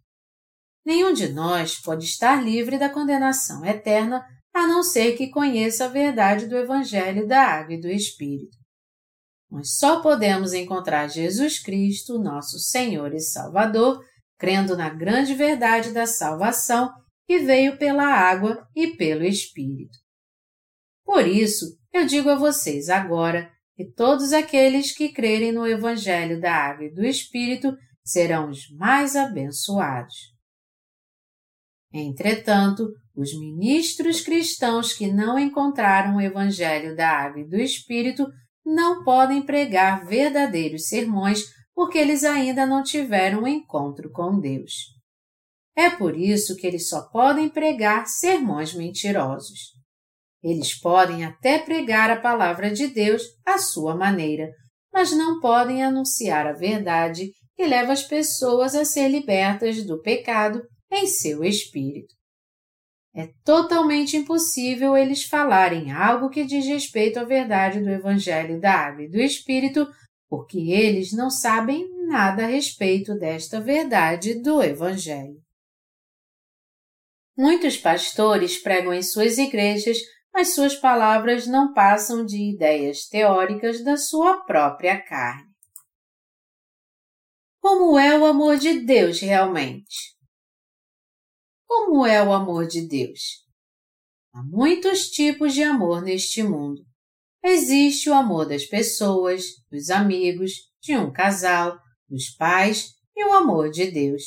Nenhum 0.86 1.13
de 1.13 1.30
nós 1.30 1.80
pode 1.80 2.04
estar 2.04 2.44
livre 2.44 2.78
da 2.78 2.90
condenação 2.90 3.66
eterna 3.66 4.22
a 4.54 4.68
não 4.68 4.84
ser 4.84 5.18
que 5.18 5.30
conheça 5.30 5.86
a 5.86 5.90
verdade 5.90 6.48
do 6.48 6.56
Evangelho 6.56 7.28
da 7.28 7.42
Água 7.42 7.74
e 7.74 7.82
do 7.82 7.90
Espírito. 7.90 8.56
Nós 9.50 9.76
só 9.76 10.02
podemos 10.02 10.54
encontrar 10.54 11.08
Jesus 11.08 11.60
Cristo, 11.60 12.20
nosso 12.20 12.60
Senhor 12.60 13.14
e 13.14 13.20
Salvador, 13.20 14.04
crendo 14.38 14.76
na 14.76 14.90
grande 14.90 15.34
verdade 15.34 15.92
da 15.92 16.06
salvação 16.06 16.92
que 17.26 17.40
veio 17.40 17.78
pela 17.78 18.06
água 18.06 18.68
e 18.76 18.96
pelo 18.96 19.24
Espírito. 19.24 19.98
Por 21.06 21.28
isso, 21.28 21.78
eu 21.92 22.06
digo 22.06 22.30
a 22.30 22.36
vocês 22.36 22.90
agora 22.90 23.52
que 23.76 23.92
todos 23.92 24.34
aqueles 24.34 24.92
que 24.92 25.10
crerem 25.10 25.52
no 25.52 25.68
Evangelho 25.68 26.40
da 26.40 26.54
Água 26.54 26.86
e 26.86 26.94
do 26.94 27.06
Espírito 27.06 27.76
serão 28.04 28.50
os 28.50 28.70
mais 28.72 29.16
abençoados. 29.16 30.33
Entretanto, 31.94 32.90
os 33.16 33.38
ministros 33.38 34.22
cristãos 34.22 34.94
que 34.94 35.12
não 35.12 35.38
encontraram 35.38 36.18
o 36.18 36.22
Evangelho 36.22 36.96
da 36.96 37.10
Água 37.10 37.42
e 37.42 37.48
do 37.48 37.58
Espírito 37.58 38.26
não 38.66 39.04
podem 39.04 39.46
pregar 39.46 40.06
verdadeiros 40.06 40.88
sermões 40.88 41.44
porque 41.76 41.98
eles 41.98 42.24
ainda 42.24 42.66
não 42.66 42.82
tiveram 42.82 43.44
um 43.44 43.48
encontro 43.48 44.10
com 44.12 44.40
Deus. 44.40 44.74
É 45.76 45.90
por 45.90 46.18
isso 46.18 46.56
que 46.56 46.66
eles 46.66 46.88
só 46.88 47.10
podem 47.10 47.50
pregar 47.50 48.08
sermões 48.08 48.74
mentirosos. 48.74 49.74
Eles 50.42 50.80
podem 50.80 51.24
até 51.24 51.60
pregar 51.60 52.10
a 52.12 52.20
palavra 52.20 52.72
de 52.72 52.88
Deus 52.88 53.24
à 53.46 53.58
sua 53.58 53.96
maneira, 53.96 54.50
mas 54.92 55.12
não 55.12 55.40
podem 55.40 55.84
anunciar 55.84 56.46
a 56.46 56.54
verdade 56.54 57.32
que 57.56 57.66
leva 57.66 57.94
as 57.94 58.04
pessoas 58.04 58.76
a 58.76 58.84
ser 58.84 59.08
libertas 59.08 59.84
do 59.86 60.02
pecado 60.02 60.62
em 60.94 61.08
seu 61.08 61.44
espírito. 61.44 62.14
É 63.16 63.28
totalmente 63.46 64.18
impossível 64.18 64.98
eles 64.98 65.24
falarem 65.24 65.92
algo 65.92 66.30
que 66.30 66.44
diz 66.44 66.66
respeito 66.66 67.20
à 67.20 67.24
verdade 67.24 67.80
do 67.80 67.90
Evangelho 67.90 68.60
da 68.60 68.74
Água 68.74 69.04
e 69.04 69.10
do 69.10 69.20
Espírito, 69.20 69.88
porque 70.28 70.72
eles 70.72 71.12
não 71.14 71.30
sabem 71.30 71.88
nada 72.08 72.44
a 72.44 72.48
respeito 72.48 73.14
desta 73.14 73.62
verdade 73.62 74.42
do 74.42 74.64
Evangelho. 74.64 75.40
Muitos 77.38 77.78
pastores 77.78 78.62
pregam 78.62 78.94
em 78.94 79.04
suas 79.04 79.38
igrejas, 79.38 79.98
mas 80.34 80.56
suas 80.56 80.76
palavras 80.76 81.46
não 81.46 81.74
passam 81.74 82.26
de 82.26 82.52
ideias 82.52 83.08
teóricas 83.08 83.84
da 83.84 83.96
sua 83.96 84.44
própria 84.44 85.00
carne. 85.00 85.52
Como 87.60 87.98
é 87.98 88.18
o 88.18 88.26
amor 88.26 88.58
de 88.58 88.80
Deus 88.82 89.20
realmente? 89.20 90.14
Como 91.75 92.06
é 92.06 92.22
o 92.22 92.32
amor 92.32 92.68
de 92.68 92.88
Deus? 92.88 93.44
Há 94.32 94.44
muitos 94.44 95.10
tipos 95.10 95.56
de 95.56 95.63
amor 95.63 96.03
neste 96.03 96.44
mundo. 96.44 96.84
Existe 97.44 98.12
o 98.12 98.13
amor 98.13 98.48
das 98.48 98.63
pessoas, 98.63 99.44
dos 99.72 99.89
amigos, 99.89 100.51
de 100.80 100.96
um 100.96 101.12
casal, 101.12 101.80
dos 102.08 102.30
pais 102.30 102.94
e 103.15 103.25
o 103.25 103.34
amor 103.34 103.72
de 103.72 103.89
Deus. 103.89 104.22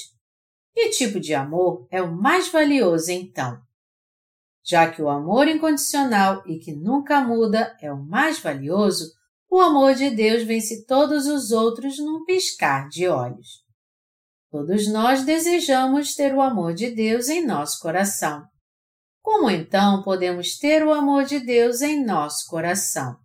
Que 0.74 0.88
tipo 0.88 1.20
de 1.20 1.34
amor 1.34 1.86
é 1.88 2.02
o 2.02 2.12
mais 2.12 2.48
valioso 2.48 3.12
então? 3.12 3.56
Já 4.64 4.90
que 4.90 5.00
o 5.00 5.08
amor 5.08 5.46
incondicional 5.46 6.42
e 6.48 6.58
que 6.58 6.74
nunca 6.74 7.20
muda 7.20 7.76
é 7.80 7.92
o 7.92 8.04
mais 8.04 8.40
valioso, 8.40 9.12
o 9.48 9.60
amor 9.60 9.94
de 9.94 10.10
Deus 10.10 10.42
vence 10.42 10.84
todos 10.84 11.28
os 11.28 11.52
outros 11.52 11.96
num 12.00 12.24
piscar 12.24 12.88
de 12.88 13.06
olhos. 13.06 13.65
Todos 14.50 14.90
nós 14.90 15.24
desejamos 15.24 16.14
ter 16.14 16.34
o 16.34 16.40
amor 16.40 16.74
de 16.74 16.90
Deus 16.90 17.28
em 17.28 17.44
nosso 17.44 17.80
coração. 17.80 18.44
Como 19.20 19.50
então 19.50 20.02
podemos 20.02 20.56
ter 20.56 20.84
o 20.84 20.92
amor 20.92 21.24
de 21.24 21.40
Deus 21.40 21.82
em 21.82 22.04
nosso 22.04 22.46
coração? 22.48 23.16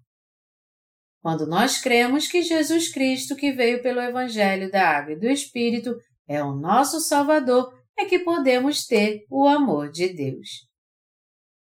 Quando 1.21 1.45
nós 1.45 1.79
cremos 1.79 2.27
que 2.27 2.41
Jesus 2.41 2.91
Cristo, 2.91 3.35
que 3.35 3.51
veio 3.51 3.83
pelo 3.83 4.01
Evangelho 4.01 4.71
da 4.71 4.97
Água 4.97 5.13
e 5.13 5.19
do 5.19 5.27
Espírito, 5.27 5.95
é 6.27 6.43
o 6.43 6.55
nosso 6.55 6.99
Salvador, 6.99 7.71
é 7.95 8.05
que 8.05 8.19
podemos 8.19 8.87
ter 8.87 9.23
o 9.29 9.47
amor 9.47 9.91
de 9.91 10.09
Deus. 10.09 10.47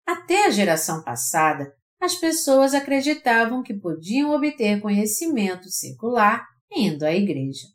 Até 0.06 0.46
a 0.46 0.52
geração 0.52 1.04
passada, 1.04 1.74
as 2.00 2.16
pessoas 2.16 2.76
acreditavam 2.76 3.64
que 3.64 3.74
podiam 3.74 4.30
obter 4.30 4.80
conhecimento 4.80 5.68
secular 5.70 6.46
indo 6.72 7.04
à 7.04 7.12
igreja. 7.12 7.68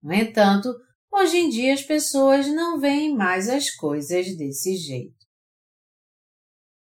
No 0.00 0.14
entanto, 0.14 0.72
hoje 1.12 1.38
em 1.38 1.48
dia 1.48 1.74
as 1.74 1.82
pessoas 1.82 2.46
não 2.46 2.78
veem 2.78 3.14
mais 3.14 3.48
as 3.48 3.70
coisas 3.70 4.36
desse 4.36 4.76
jeito. 4.76 5.18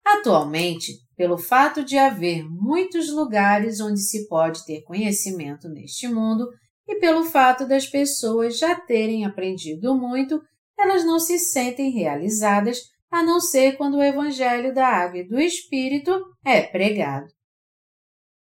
Atualmente, 0.05 0.93
pelo 1.15 1.37
fato 1.37 1.83
de 1.83 1.97
haver 1.97 2.43
muitos 2.49 3.11
lugares 3.11 3.79
onde 3.79 4.01
se 4.01 4.27
pode 4.27 4.65
ter 4.65 4.81
conhecimento 4.81 5.69
neste 5.69 6.07
mundo, 6.07 6.47
e 6.87 6.95
pelo 6.99 7.23
fato 7.23 7.67
das 7.67 7.85
pessoas 7.85 8.57
já 8.57 8.79
terem 8.79 9.23
aprendido 9.23 9.95
muito, 9.95 10.41
elas 10.77 11.05
não 11.05 11.19
se 11.19 11.37
sentem 11.37 11.91
realizadas 11.91 12.79
a 13.11 13.21
não 13.21 13.39
ser 13.39 13.77
quando 13.77 13.97
o 13.97 14.03
Evangelho 14.03 14.73
da 14.73 14.87
Água 14.87 15.19
e 15.19 15.27
do 15.27 15.39
Espírito 15.39 16.11
é 16.43 16.61
pregado. 16.61 17.27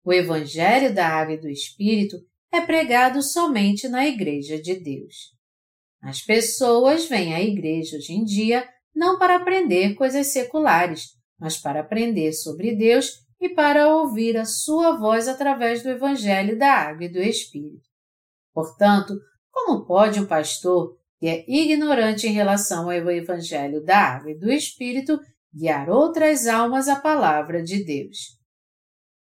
O 0.05 0.13
Evangelho 0.13 0.93
da 0.93 1.07
Água 1.07 1.35
e 1.35 1.41
do 1.41 1.49
Espírito 1.49 2.17
é 2.51 2.61
pregado 2.61 3.23
somente 3.23 3.89
na 3.89 4.07
Igreja 4.07 4.61
de 4.61 4.75
Deus. 4.75 5.32
As 6.03 6.21
pessoas 6.21 7.09
vêm 7.09 7.33
à 7.33 7.41
igreja 7.41 7.97
hoje 7.97 8.13
em 8.13 8.25
dia 8.25 8.69
não 8.95 9.19
para 9.19 9.37
aprender 9.37 9.95
coisas 9.95 10.33
seculares, 10.33 11.11
mas 11.39 11.57
para 11.57 11.81
aprender 11.81 12.33
sobre 12.33 12.75
Deus 12.75 13.23
e 13.41 13.49
para 13.49 13.95
ouvir 13.97 14.37
a 14.37 14.45
sua 14.45 14.97
voz 14.99 15.29
através 15.29 15.83
do 15.83 15.89
Evangelho 15.89 16.59
da 16.59 16.73
Água 16.73 17.05
e 17.05 17.09
do 17.09 17.21
Espírito. 17.21 17.89
Portanto, 18.53 19.19
como 19.51 19.85
pode 19.85 20.21
um 20.21 20.27
pastor 20.27 20.97
que 21.19 21.27
é 21.27 21.45
ignorante 21.49 22.27
em 22.27 22.33
relação 22.33 22.85
ao 22.85 23.11
Evangelho 23.11 23.83
da 23.83 23.99
Água 23.99 24.33
e 24.33 24.39
do 24.39 24.51
Espírito 24.51 25.21
guiar 25.55 25.89
outras 25.89 26.47
almas 26.47 26.89
à 26.89 26.97
palavra 26.97 27.63
de 27.63 27.85
Deus? 27.85 28.39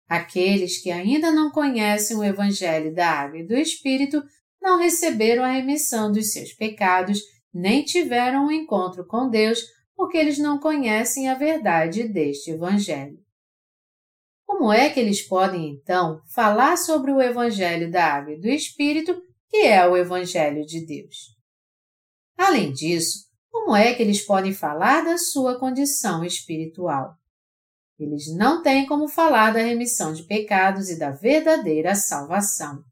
Aqueles 0.08 0.82
que 0.82 0.90
ainda 0.90 1.30
não 1.30 1.50
conhecem 1.50 2.16
o 2.16 2.24
Evangelho 2.24 2.94
da 2.94 3.08
Água 3.08 3.38
e 3.38 3.46
do 3.46 3.54
Espírito 3.54 4.22
não 4.62 4.78
receberam 4.78 5.42
a 5.42 5.50
remissão 5.50 6.10
dos 6.12 6.32
seus 6.32 6.52
pecados, 6.52 7.20
nem 7.52 7.84
tiveram 7.84 8.46
um 8.46 8.50
encontro 8.50 9.04
com 9.04 9.28
Deus, 9.28 9.60
porque 9.96 10.16
eles 10.16 10.38
não 10.38 10.58
conhecem 10.58 11.28
a 11.28 11.34
verdade 11.34 12.08
deste 12.08 12.52
Evangelho. 12.52 13.18
Como 14.46 14.72
é 14.72 14.88
que 14.88 15.00
eles 15.00 15.20
podem, 15.20 15.70
então, 15.70 16.20
falar 16.32 16.76
sobre 16.76 17.10
o 17.10 17.20
Evangelho 17.20 17.90
da 17.90 18.04
Água 18.04 18.34
e 18.34 18.40
do 18.40 18.48
Espírito, 18.48 19.20
que 19.48 19.58
é 19.58 19.86
o 19.86 19.96
Evangelho 19.96 20.64
de 20.64 20.86
Deus? 20.86 21.36
Além 22.38 22.72
disso, 22.72 23.26
como 23.50 23.74
é 23.74 23.94
que 23.94 24.02
eles 24.02 24.24
podem 24.24 24.52
falar 24.52 25.04
da 25.04 25.18
sua 25.18 25.58
condição 25.58 26.24
espiritual? 26.24 27.16
Eles 27.98 28.34
não 28.34 28.62
têm 28.62 28.86
como 28.86 29.08
falar 29.08 29.52
da 29.52 29.60
remissão 29.60 30.12
de 30.12 30.24
pecados 30.24 30.88
e 30.88 30.98
da 30.98 31.10
verdadeira 31.10 31.94
salvação. 31.94 32.82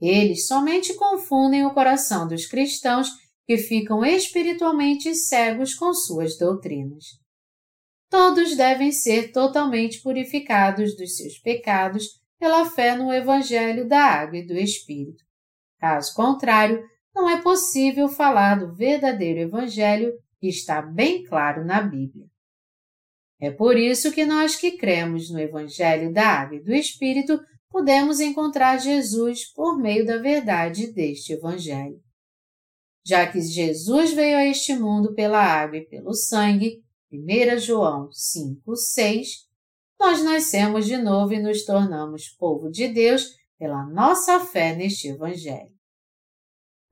Eles 0.00 0.46
somente 0.46 0.94
confundem 0.94 1.66
o 1.66 1.74
coração 1.74 2.26
dos 2.26 2.46
cristãos 2.46 3.08
que 3.46 3.58
ficam 3.58 4.04
espiritualmente 4.04 5.14
cegos 5.14 5.74
com 5.74 5.92
suas 5.92 6.38
doutrinas 6.38 7.20
todos 8.10 8.56
devem 8.56 8.90
ser 8.90 9.30
totalmente 9.30 10.02
purificados 10.02 10.96
dos 10.96 11.16
seus 11.16 11.38
pecados 11.38 12.20
pela 12.38 12.66
fé 12.66 12.96
no 12.96 13.12
Evangelho 13.12 13.88
da 13.88 14.02
Água 14.02 14.38
e 14.38 14.46
do 14.46 14.54
Espírito. 14.54 15.22
Caso 15.78 16.12
contrário, 16.14 16.84
não 17.14 17.30
é 17.30 17.40
possível 17.40 18.08
falar 18.08 18.58
do 18.58 18.74
verdadeiro 18.74 19.40
Evangelho 19.40 20.12
que 20.40 20.48
está 20.48 20.82
bem 20.82 21.22
claro 21.22 21.64
na 21.64 21.80
Bíblia. 21.80 22.26
É 23.40 23.50
por 23.50 23.76
isso 23.78 24.12
que 24.12 24.26
nós 24.26 24.56
que 24.56 24.72
cremos 24.72 25.30
no 25.30 25.38
Evangelho 25.38 26.12
da 26.12 26.26
Água 26.26 26.56
e 26.56 26.62
do 26.62 26.74
Espírito 26.74 27.40
podemos 27.70 28.20
encontrar 28.20 28.76
Jesus 28.78 29.50
por 29.52 29.78
meio 29.78 30.04
da 30.04 30.18
verdade 30.18 30.92
deste 30.92 31.32
Evangelho. 31.32 32.02
Já 33.06 33.30
que 33.30 33.40
Jesus 33.40 34.12
veio 34.12 34.36
a 34.36 34.44
este 34.44 34.74
mundo 34.76 35.14
pela 35.14 35.42
água 35.42 35.78
e 35.78 35.86
pelo 35.86 36.12
sangue, 36.12 36.82
1 37.10 37.58
João 37.58 38.10
5, 38.12 38.76
6, 38.76 39.28
nós 39.98 40.22
nascemos 40.22 40.86
de 40.86 40.96
novo 40.96 41.32
e 41.32 41.40
nos 41.40 41.64
tornamos 41.64 42.28
povo 42.38 42.70
de 42.70 42.88
Deus 42.88 43.24
pela 43.58 43.86
nossa 43.86 44.40
fé 44.40 44.74
neste 44.74 45.08
Evangelho. 45.08 45.72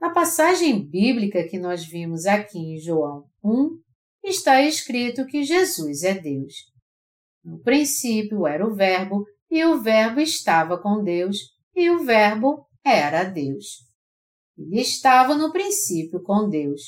Na 0.00 0.10
passagem 0.10 0.86
bíblica 0.88 1.46
que 1.48 1.58
nós 1.58 1.84
vimos 1.84 2.24
aqui 2.26 2.58
em 2.58 2.78
João 2.78 3.28
1, 3.42 3.80
está 4.24 4.62
escrito 4.62 5.26
que 5.26 5.42
Jesus 5.42 6.04
é 6.04 6.14
Deus. 6.14 6.54
No 7.44 7.58
princípio 7.60 8.46
era 8.46 8.66
o 8.66 8.74
Verbo, 8.74 9.24
e 9.50 9.64
o 9.64 9.80
Verbo 9.80 10.20
estava 10.20 10.78
com 10.78 11.02
Deus, 11.02 11.38
e 11.74 11.90
o 11.90 12.04
Verbo 12.04 12.66
era 12.84 13.24
Deus. 13.24 13.86
Ele 14.56 14.80
estava 14.80 15.34
no 15.34 15.52
princípio 15.52 16.22
com 16.22 16.48
Deus. 16.48 16.82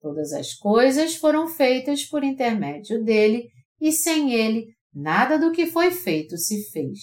Todas 0.00 0.32
as 0.32 0.54
coisas 0.54 1.16
foram 1.16 1.46
feitas 1.46 2.04
por 2.04 2.22
intermédio 2.22 3.02
dele, 3.02 3.48
e 3.80 3.92
sem 3.92 4.32
ele, 4.32 4.74
nada 4.92 5.38
do 5.38 5.52
que 5.52 5.66
foi 5.66 5.90
feito 5.90 6.36
se 6.36 6.70
fez. 6.70 6.98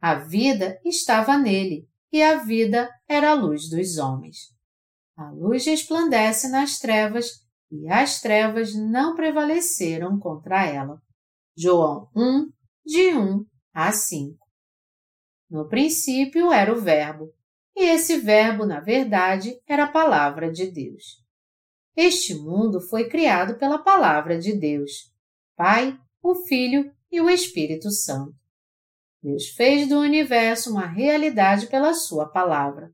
A 0.00 0.14
vida 0.14 0.80
estava 0.84 1.38
nele, 1.38 1.86
e 2.12 2.22
a 2.22 2.36
vida 2.36 2.90
era 3.08 3.30
a 3.30 3.34
luz 3.34 3.68
dos 3.68 3.98
homens. 3.98 4.36
A 5.16 5.30
luz 5.30 5.66
resplandece 5.66 6.48
nas 6.48 6.78
trevas, 6.78 7.30
e 7.70 7.88
as 7.88 8.20
trevas 8.20 8.74
não 8.74 9.14
prevaleceram 9.14 10.18
contra 10.18 10.66
ela. 10.66 11.00
João 11.56 12.08
1, 12.14 12.50
de 12.84 13.14
1 13.14 13.51
a 13.72 13.92
5. 13.92 14.38
No 15.50 15.68
princípio 15.68 16.52
era 16.52 16.72
o 16.72 16.80
Verbo, 16.80 17.32
e 17.74 17.84
esse 17.84 18.18
Verbo, 18.18 18.66
na 18.66 18.80
verdade, 18.80 19.58
era 19.66 19.84
a 19.84 19.90
palavra 19.90 20.50
de 20.50 20.70
Deus. 20.70 21.22
Este 21.96 22.34
mundo 22.34 22.80
foi 22.80 23.08
criado 23.08 23.58
pela 23.58 23.82
Palavra 23.82 24.38
de 24.38 24.58
Deus, 24.58 25.12
Pai, 25.54 25.98
o 26.22 26.34
Filho 26.34 26.90
e 27.10 27.20
o 27.20 27.28
Espírito 27.28 27.90
Santo. 27.90 28.34
Deus 29.22 29.48
fez 29.48 29.88
do 29.88 30.00
universo 30.00 30.70
uma 30.70 30.86
realidade 30.86 31.66
pela 31.66 31.92
Sua 31.92 32.28
palavra. 32.28 32.90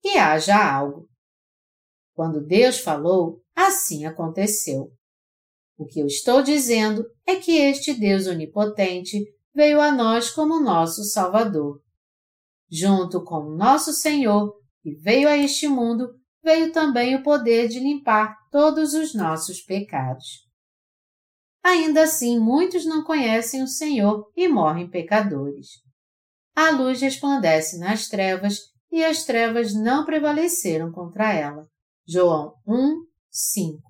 Que 0.00 0.16
haja 0.16 0.56
algo. 0.56 1.08
Quando 2.14 2.44
Deus 2.44 2.78
falou, 2.78 3.42
assim 3.54 4.06
aconteceu. 4.06 4.92
O 5.76 5.84
que 5.84 6.00
eu 6.00 6.06
estou 6.06 6.42
dizendo 6.42 7.04
é 7.26 7.36
que 7.36 7.56
este 7.56 7.92
Deus 7.92 8.26
onipotente 8.26 9.24
veio 9.58 9.80
a 9.80 9.90
nós 9.90 10.30
como 10.30 10.60
nosso 10.60 11.02
Salvador. 11.02 11.82
Junto 12.70 13.24
com 13.24 13.56
nosso 13.56 13.92
Senhor, 13.92 14.54
que 14.80 14.94
veio 14.94 15.28
a 15.28 15.36
este 15.36 15.66
mundo 15.66 16.14
veio 16.44 16.70
também 16.70 17.16
o 17.16 17.24
poder 17.24 17.66
de 17.66 17.80
limpar 17.80 18.36
todos 18.52 18.94
os 18.94 19.12
nossos 19.16 19.60
pecados. 19.60 20.46
Ainda 21.60 22.04
assim, 22.04 22.38
muitos 22.38 22.86
não 22.86 23.02
conhecem 23.02 23.60
o 23.60 23.66
Senhor 23.66 24.30
e 24.36 24.46
morrem 24.46 24.88
pecadores. 24.88 25.66
A 26.54 26.70
luz 26.70 27.00
resplandece 27.00 27.80
nas 27.80 28.06
trevas 28.06 28.60
e 28.92 29.04
as 29.04 29.24
trevas 29.24 29.74
não 29.74 30.04
prevaleceram 30.04 30.92
contra 30.92 31.32
ela. 31.32 31.66
João 32.06 32.54
1, 32.64 33.04
5. 33.28 33.82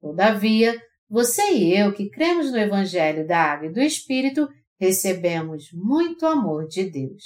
Todavia, 0.00 0.76
você 1.08 1.42
e 1.52 1.76
eu 1.76 1.94
que 1.94 2.10
cremos 2.10 2.50
no 2.50 2.58
Evangelho 2.58 3.26
da 3.26 3.38
Água 3.38 3.68
e 3.68 3.72
do 3.72 3.80
Espírito, 3.80 4.48
recebemos 4.78 5.70
muito 5.72 6.26
amor 6.26 6.66
de 6.66 6.90
Deus. 6.90 7.22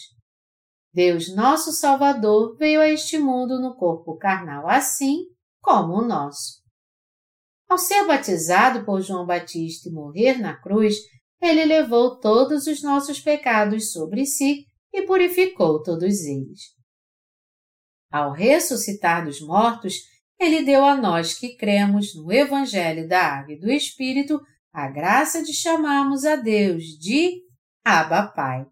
Deus, 0.93 1.35
nosso 1.35 1.73
Salvador, 1.73 2.57
veio 2.57 2.81
a 2.81 2.89
este 2.89 3.19
mundo 3.19 3.61
no 3.61 3.77
corpo 3.77 4.17
carnal 4.17 4.69
assim 4.69 5.25
como 5.61 5.95
o 5.95 6.07
nosso. 6.07 6.61
Ao 7.69 7.79
ser 7.79 8.05
batizado 8.07 8.85
por 8.85 9.01
João 9.01 9.25
Batista 9.25 9.89
e 9.89 9.93
morrer 9.93 10.39
na 10.39 10.61
cruz, 10.61 10.97
ele 11.41 11.65
levou 11.65 12.19
todos 12.19 12.67
os 12.67 12.83
nossos 12.83 13.21
pecados 13.21 13.93
sobre 13.93 14.27
si 14.27 14.67
e 14.93 15.03
purificou 15.03 15.83
todos 15.83 16.25
eles. 16.25 16.61
Ao 18.11 18.33
ressuscitar 18.33 19.25
dos 19.25 19.41
mortos, 19.41 19.95
ele 20.41 20.63
deu 20.63 20.83
a 20.87 20.97
nós 20.97 21.39
que 21.39 21.55
cremos 21.55 22.15
no 22.15 22.33
Evangelho 22.33 23.07
da 23.07 23.21
Água 23.21 23.53
e 23.53 23.61
do 23.61 23.71
Espírito 23.71 24.41
a 24.73 24.89
graça 24.89 25.43
de 25.43 25.53
chamarmos 25.53 26.25
a 26.25 26.35
Deus 26.35 26.85
de 26.99 27.43
Abba 27.85 28.27
Pai. 28.29 28.65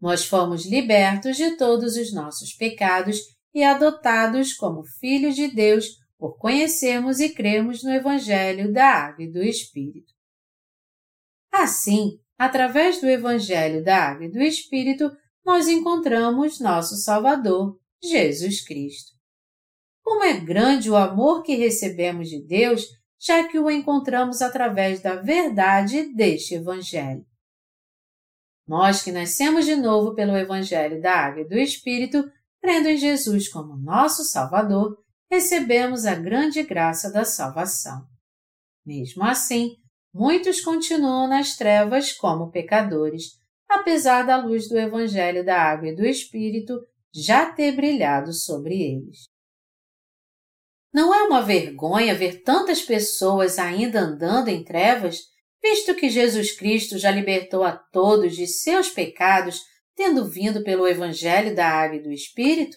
Nós 0.00 0.24
fomos 0.24 0.64
libertos 0.64 1.36
de 1.36 1.56
todos 1.56 1.96
os 1.96 2.14
nossos 2.14 2.52
pecados 2.52 3.18
e 3.52 3.64
adotados 3.64 4.52
como 4.52 4.84
filhos 4.84 5.34
de 5.34 5.48
Deus 5.48 5.86
por 6.16 6.38
conhecermos 6.38 7.18
e 7.18 7.30
cremos 7.30 7.82
no 7.82 7.90
Evangelho 7.90 8.72
da 8.72 8.86
Água 8.86 9.24
e 9.24 9.30
do 9.30 9.42
Espírito. 9.42 10.12
Assim, 11.52 12.18
através 12.38 13.00
do 13.00 13.08
Evangelho 13.08 13.82
da 13.82 14.10
Água 14.10 14.26
e 14.26 14.30
do 14.30 14.40
Espírito, 14.40 15.10
nós 15.44 15.66
encontramos 15.66 16.60
nosso 16.60 16.96
Salvador, 16.96 17.76
Jesus 18.02 18.64
Cristo. 18.64 19.13
Como 20.04 20.22
é 20.22 20.38
grande 20.38 20.90
o 20.90 20.96
amor 20.96 21.42
que 21.42 21.54
recebemos 21.54 22.28
de 22.28 22.40
Deus, 22.40 22.86
já 23.18 23.48
que 23.48 23.58
o 23.58 23.70
encontramos 23.70 24.42
através 24.42 25.00
da 25.00 25.16
verdade 25.16 26.14
deste 26.14 26.54
Evangelho. 26.54 27.24
Nós 28.68 29.02
que 29.02 29.10
nascemos 29.10 29.64
de 29.64 29.74
novo 29.74 30.14
pelo 30.14 30.36
Evangelho 30.36 31.00
da 31.00 31.12
Água 31.12 31.40
e 31.40 31.48
do 31.48 31.58
Espírito, 31.58 32.30
crendo 32.60 32.88
em 32.88 32.98
Jesus 32.98 33.48
como 33.48 33.76
nosso 33.76 34.24
Salvador, 34.24 34.98
recebemos 35.30 36.04
a 36.04 36.14
grande 36.14 36.62
graça 36.62 37.10
da 37.10 37.24
salvação. 37.24 38.06
Mesmo 38.84 39.24
assim, 39.24 39.76
muitos 40.12 40.60
continuam 40.60 41.26
nas 41.26 41.56
trevas 41.56 42.12
como 42.12 42.50
pecadores, 42.50 43.38
apesar 43.68 44.22
da 44.22 44.36
luz 44.36 44.68
do 44.68 44.78
Evangelho 44.78 45.44
da 45.44 45.62
Água 45.62 45.88
e 45.88 45.96
do 45.96 46.04
Espírito 46.04 46.78
já 47.12 47.50
ter 47.50 47.72
brilhado 47.72 48.34
sobre 48.34 48.74
eles. 48.74 49.33
Não 50.94 51.12
é 51.12 51.24
uma 51.24 51.42
vergonha 51.42 52.14
ver 52.14 52.44
tantas 52.44 52.80
pessoas 52.80 53.58
ainda 53.58 53.98
andando 53.98 54.46
em 54.46 54.62
trevas, 54.62 55.22
visto 55.60 55.92
que 55.92 56.08
Jesus 56.08 56.56
Cristo 56.56 56.96
já 56.98 57.10
libertou 57.10 57.64
a 57.64 57.72
todos 57.72 58.36
de 58.36 58.46
seus 58.46 58.88
pecados, 58.88 59.60
tendo 59.96 60.24
vindo 60.24 60.62
pelo 60.62 60.86
Evangelho 60.86 61.52
da 61.52 61.66
Água 61.66 61.96
e 61.96 62.02
do 62.02 62.12
Espírito? 62.12 62.76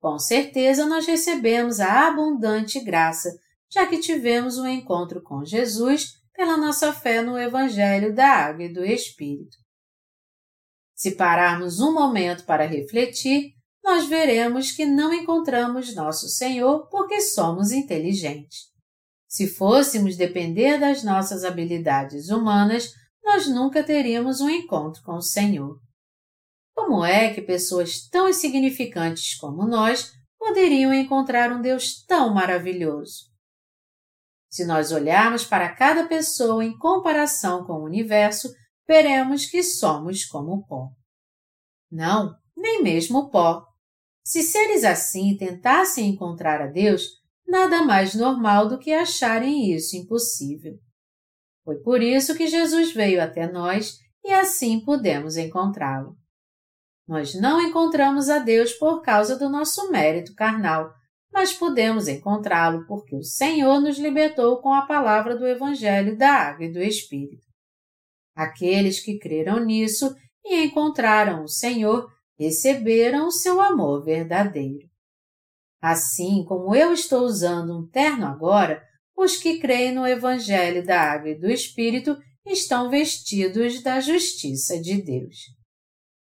Com 0.00 0.18
certeza 0.18 0.86
nós 0.86 1.06
recebemos 1.06 1.78
a 1.78 2.08
abundante 2.08 2.80
graça, 2.80 3.30
já 3.70 3.86
que 3.86 3.98
tivemos 3.98 4.56
um 4.56 4.66
encontro 4.66 5.22
com 5.22 5.44
Jesus 5.44 6.14
pela 6.32 6.56
nossa 6.56 6.90
fé 6.90 7.20
no 7.20 7.38
Evangelho 7.38 8.14
da 8.14 8.28
Água 8.28 8.64
e 8.64 8.72
do 8.72 8.82
Espírito. 8.82 9.58
Se 10.94 11.16
pararmos 11.16 11.80
um 11.80 11.92
momento 11.92 12.46
para 12.46 12.64
refletir, 12.64 13.52
nós 13.82 14.06
veremos 14.06 14.72
que 14.72 14.84
não 14.84 15.12
encontramos 15.12 15.94
nosso 15.94 16.28
Senhor 16.28 16.88
porque 16.88 17.20
somos 17.20 17.72
inteligentes. 17.72 18.70
Se 19.28 19.46
fôssemos 19.46 20.16
depender 20.16 20.78
das 20.78 21.04
nossas 21.04 21.44
habilidades 21.44 22.30
humanas, 22.30 22.92
nós 23.22 23.46
nunca 23.46 23.84
teríamos 23.84 24.40
um 24.40 24.50
encontro 24.50 25.02
com 25.02 25.12
o 25.12 25.22
Senhor. 25.22 25.78
Como 26.74 27.04
é 27.04 27.32
que 27.32 27.40
pessoas 27.40 28.08
tão 28.08 28.28
insignificantes 28.28 29.36
como 29.36 29.66
nós 29.66 30.12
poderiam 30.38 30.92
encontrar 30.92 31.52
um 31.52 31.60
Deus 31.60 32.04
tão 32.06 32.34
maravilhoso? 32.34 33.30
Se 34.50 34.64
nós 34.64 34.90
olharmos 34.90 35.44
para 35.44 35.72
cada 35.72 36.08
pessoa 36.08 36.64
em 36.64 36.76
comparação 36.76 37.64
com 37.64 37.74
o 37.74 37.84
universo, 37.84 38.52
veremos 38.86 39.46
que 39.46 39.62
somos 39.62 40.24
como 40.24 40.66
pó. 40.66 40.90
Não, 41.88 42.34
nem 42.56 42.82
mesmo 42.82 43.30
pó. 43.30 43.69
Se 44.30 44.44
seres 44.44 44.84
assim 44.84 45.36
tentassem 45.36 46.08
encontrar 46.08 46.62
a 46.62 46.68
Deus, 46.68 47.02
nada 47.44 47.82
mais 47.82 48.14
normal 48.14 48.68
do 48.68 48.78
que 48.78 48.92
acharem 48.92 49.74
isso 49.74 49.96
impossível. 49.96 50.74
Foi 51.64 51.80
por 51.80 52.00
isso 52.00 52.36
que 52.36 52.46
Jesus 52.46 52.92
veio 52.92 53.20
até 53.20 53.50
nós 53.50 53.98
e 54.24 54.30
assim 54.30 54.84
pudemos 54.84 55.36
encontrá-lo. 55.36 56.14
Nós 57.08 57.34
não 57.34 57.60
encontramos 57.60 58.28
a 58.28 58.38
Deus 58.38 58.72
por 58.72 59.02
causa 59.02 59.36
do 59.36 59.48
nosso 59.48 59.90
mérito 59.90 60.32
carnal, 60.36 60.94
mas 61.32 61.52
podemos 61.52 62.06
encontrá-lo 62.06 62.86
porque 62.86 63.16
o 63.16 63.24
Senhor 63.24 63.80
nos 63.80 63.98
libertou 63.98 64.62
com 64.62 64.72
a 64.72 64.86
palavra 64.86 65.36
do 65.36 65.44
Evangelho 65.44 66.16
da 66.16 66.30
Água 66.30 66.66
e 66.66 66.72
do 66.72 66.78
Espírito. 66.78 67.48
Aqueles 68.36 69.00
que 69.00 69.18
creram 69.18 69.58
nisso 69.58 70.14
e 70.44 70.62
encontraram 70.62 71.42
o 71.42 71.48
Senhor 71.48 72.08
receberam 72.40 73.26
o 73.26 73.30
seu 73.30 73.60
amor 73.60 74.02
verdadeiro. 74.02 74.88
Assim 75.78 76.42
como 76.42 76.74
eu 76.74 76.94
estou 76.94 77.20
usando 77.24 77.78
um 77.78 77.86
terno 77.86 78.26
agora, 78.26 78.82
os 79.14 79.36
que 79.36 79.58
creem 79.58 79.92
no 79.92 80.06
Evangelho 80.06 80.82
da 80.82 80.98
Água 80.98 81.28
e 81.28 81.38
do 81.38 81.50
Espírito 81.50 82.16
estão 82.46 82.88
vestidos 82.88 83.82
da 83.82 84.00
justiça 84.00 84.80
de 84.80 85.02
Deus. 85.02 85.36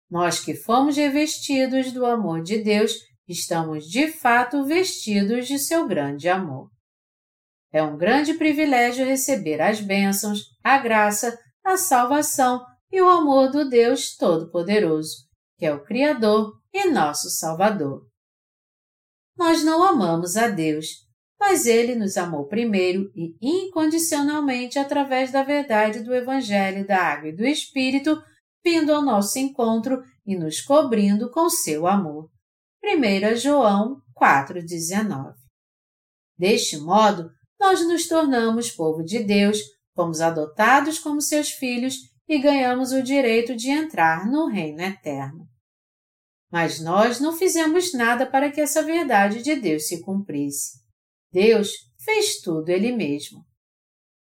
Nós 0.07 0.39
que 0.39 0.53
fomos 0.53 0.95
revestidos 0.95 1.91
do 1.91 2.05
amor 2.05 2.43
de 2.43 2.59
Deus, 2.59 2.93
estamos 3.27 3.85
de 3.85 4.07
fato 4.07 4.63
vestidos 4.63 5.47
de 5.47 5.57
seu 5.57 5.87
grande 5.87 6.29
amor. 6.29 6.69
É 7.73 7.81
um 7.81 7.97
grande 7.97 8.35
privilégio 8.35 9.05
receber 9.05 9.59
as 9.59 9.81
bênçãos, 9.81 10.41
a 10.63 10.77
graça, 10.77 11.35
a 11.63 11.77
salvação 11.77 12.63
e 12.91 13.01
o 13.01 13.09
amor 13.09 13.51
do 13.51 13.67
Deus 13.67 14.15
Todo-Poderoso, 14.15 15.25
que 15.57 15.65
é 15.65 15.73
o 15.73 15.83
Criador 15.83 16.53
e 16.73 16.89
nosso 16.89 17.29
Salvador. 17.29 18.07
Nós 19.37 19.63
não 19.63 19.83
amamos 19.83 20.37
a 20.37 20.47
Deus, 20.47 20.87
mas 21.39 21.65
Ele 21.65 21.95
nos 21.95 22.17
amou 22.17 22.47
primeiro 22.47 23.11
e 23.15 23.35
incondicionalmente 23.41 24.79
através 24.79 25.31
da 25.31 25.43
verdade 25.43 26.01
do 26.01 26.13
Evangelho 26.13 26.85
da 26.87 26.97
Água 26.97 27.29
e 27.29 27.35
do 27.35 27.45
Espírito 27.45 28.21
vindo 28.63 28.91
ao 28.91 29.01
nosso 29.03 29.37
encontro 29.37 30.01
e 30.25 30.35
nos 30.35 30.59
cobrindo 30.61 31.29
com 31.29 31.49
seu 31.49 31.85
amor. 31.85 32.29
1 32.83 33.35
João 33.35 34.01
4,19 34.17 35.33
Deste 36.37 36.77
modo, 36.77 37.29
nós 37.59 37.85
nos 37.87 38.07
tornamos 38.07 38.71
povo 38.71 39.03
de 39.03 39.23
Deus, 39.23 39.59
fomos 39.95 40.19
adotados 40.19 40.99
como 40.99 41.21
seus 41.21 41.49
filhos 41.51 41.95
e 42.27 42.39
ganhamos 42.39 42.91
o 42.91 43.03
direito 43.03 43.55
de 43.55 43.69
entrar 43.69 44.25
no 44.29 44.47
reino 44.47 44.81
eterno. 44.81 45.47
Mas 46.51 46.79
nós 46.79 47.19
não 47.19 47.33
fizemos 47.33 47.93
nada 47.93 48.25
para 48.25 48.51
que 48.51 48.61
essa 48.61 48.81
verdade 48.81 49.41
de 49.41 49.55
Deus 49.55 49.87
se 49.87 50.01
cumprisse. 50.01 50.79
Deus 51.31 51.71
fez 52.03 52.39
tudo 52.41 52.69
Ele 52.69 52.91
mesmo. 52.91 53.43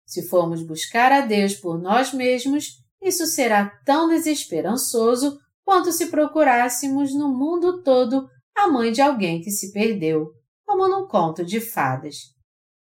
Se 0.06 0.28
formos 0.28 0.62
buscar 0.66 1.12
a 1.12 1.20
Deus 1.20 1.54
por 1.54 1.80
nós 1.80 2.12
mesmos, 2.12 2.84
isso 3.02 3.26
será 3.26 3.70
tão 3.84 4.08
desesperançoso 4.08 5.38
quanto 5.64 5.92
se 5.92 6.06
procurássemos 6.10 7.14
no 7.14 7.28
mundo 7.28 7.82
todo 7.82 8.28
a 8.56 8.68
mãe 8.68 8.92
de 8.92 9.02
alguém 9.02 9.40
que 9.40 9.50
se 9.50 9.72
perdeu, 9.72 10.32
como 10.64 10.88
num 10.88 11.06
conto 11.06 11.44
de 11.44 11.60
fadas. 11.60 12.16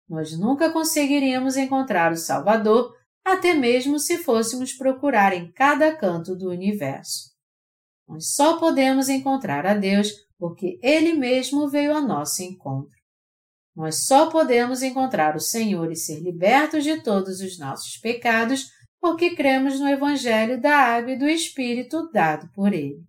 Nós 0.08 0.36
nunca 0.38 0.72
conseguiríamos 0.72 1.56
encontrar 1.56 2.12
o 2.12 2.16
Salvador, 2.16 2.94
até 3.24 3.54
mesmo 3.54 3.98
se 3.98 4.18
fôssemos 4.18 4.72
procurar 4.72 5.32
em 5.32 5.50
cada 5.52 5.94
canto 5.96 6.34
do 6.36 6.50
universo. 6.50 7.30
Nós 8.08 8.32
só 8.32 8.58
podemos 8.58 9.08
encontrar 9.08 9.66
a 9.66 9.74
Deus 9.74 10.12
porque 10.38 10.78
Ele 10.82 11.12
mesmo 11.12 11.68
veio 11.68 11.94
ao 11.94 12.02
nosso 12.02 12.42
encontro. 12.42 12.98
Nós 13.76 14.06
só 14.06 14.28
podemos 14.28 14.82
encontrar 14.82 15.36
o 15.36 15.40
Senhor 15.40 15.90
e 15.92 15.96
ser 15.96 16.20
libertos 16.20 16.82
de 16.82 17.02
todos 17.02 17.40
os 17.40 17.58
nossos 17.58 17.96
pecados 17.98 18.68
porque 19.00 19.34
cremos 19.34 19.80
no 19.80 19.88
Evangelho 19.88 20.60
da 20.60 20.76
Água 20.76 21.12
e 21.12 21.18
do 21.18 21.28
Espírito 21.28 22.10
dado 22.12 22.50
por 22.52 22.72
Ele. 22.72 23.02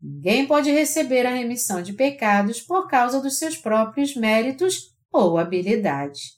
Ninguém 0.00 0.46
pode 0.46 0.70
receber 0.70 1.26
a 1.26 1.34
remissão 1.34 1.82
de 1.82 1.92
pecados 1.92 2.60
por 2.60 2.86
causa 2.86 3.20
dos 3.20 3.38
seus 3.38 3.56
próprios 3.56 4.14
méritos 4.14 4.94
ou 5.12 5.38
habilidades. 5.38 6.36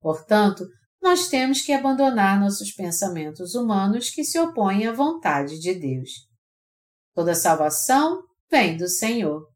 Portanto, 0.00 0.64
nós 1.00 1.28
temos 1.28 1.62
que 1.62 1.72
abandonar 1.72 2.38
nossos 2.40 2.72
pensamentos 2.72 3.54
humanos 3.54 4.10
que 4.10 4.24
se 4.24 4.38
opõem 4.38 4.86
à 4.86 4.92
vontade 4.92 5.58
de 5.58 5.74
Deus. 5.74 6.10
Toda 7.14 7.34
salvação 7.34 8.22
vem 8.50 8.76
do 8.76 8.88
Senhor. 8.88 9.46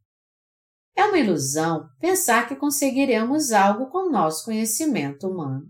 É 0.94 1.05
uma 1.05 1.18
ilusão 1.18 1.88
pensar 1.98 2.46
que 2.46 2.57
conseguiremos 2.57 3.52
algo 3.52 3.90
com 3.90 4.11
nosso 4.11 4.44
conhecimento 4.44 5.26
humano. 5.26 5.66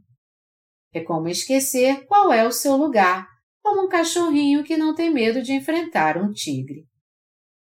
É 0.93 1.01
como 1.01 1.29
esquecer 1.29 2.07
qual 2.07 2.33
é 2.33 2.47
o 2.47 2.53
seu 2.53 2.77
lugar, 2.77 3.27
como 3.63 3.87
um 3.87 3.89
cachorrinho 3.89 4.65
que 4.65 4.77
não 4.77 4.95
tem 4.95 5.11
medo 5.11 5.43
de 5.43 5.53
enfrentar 5.53 6.19
um 6.19 6.33
tigre. 6.33 6.85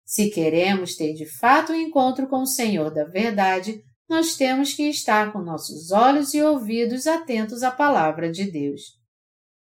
Se 0.04 0.30
queremos 0.30 0.96
ter 0.96 1.14
de 1.14 1.26
fato 1.26 1.72
um 1.72 1.76
encontro 1.76 2.26
com 2.26 2.42
o 2.42 2.46
Senhor 2.46 2.92
da 2.92 3.04
verdade, 3.04 3.82
nós 4.12 4.36
temos 4.36 4.74
que 4.74 4.90
estar 4.90 5.32
com 5.32 5.40
nossos 5.40 5.90
olhos 5.90 6.34
e 6.34 6.42
ouvidos 6.42 7.06
atentos 7.06 7.62
à 7.62 7.70
palavra 7.70 8.30
de 8.30 8.44
Deus. 8.44 8.82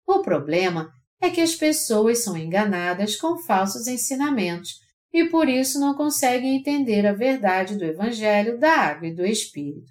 O 0.05 0.19
problema 0.19 0.91
é 1.21 1.29
que 1.29 1.39
as 1.39 1.55
pessoas 1.55 2.25
são 2.25 2.35
enganadas 2.35 3.15
com 3.15 3.37
falsos 3.37 3.87
ensinamentos 3.87 4.71
e 5.13 5.29
por 5.29 5.47
isso 5.47 5.79
não 5.79 5.95
conseguem 5.95 6.57
entender 6.57 7.07
a 7.07 7.13
verdade 7.13 7.77
do 7.77 7.85
Evangelho 7.85 8.59
da 8.59 8.73
Água 8.73 9.07
e 9.07 9.15
do 9.15 9.25
Espírito. 9.25 9.89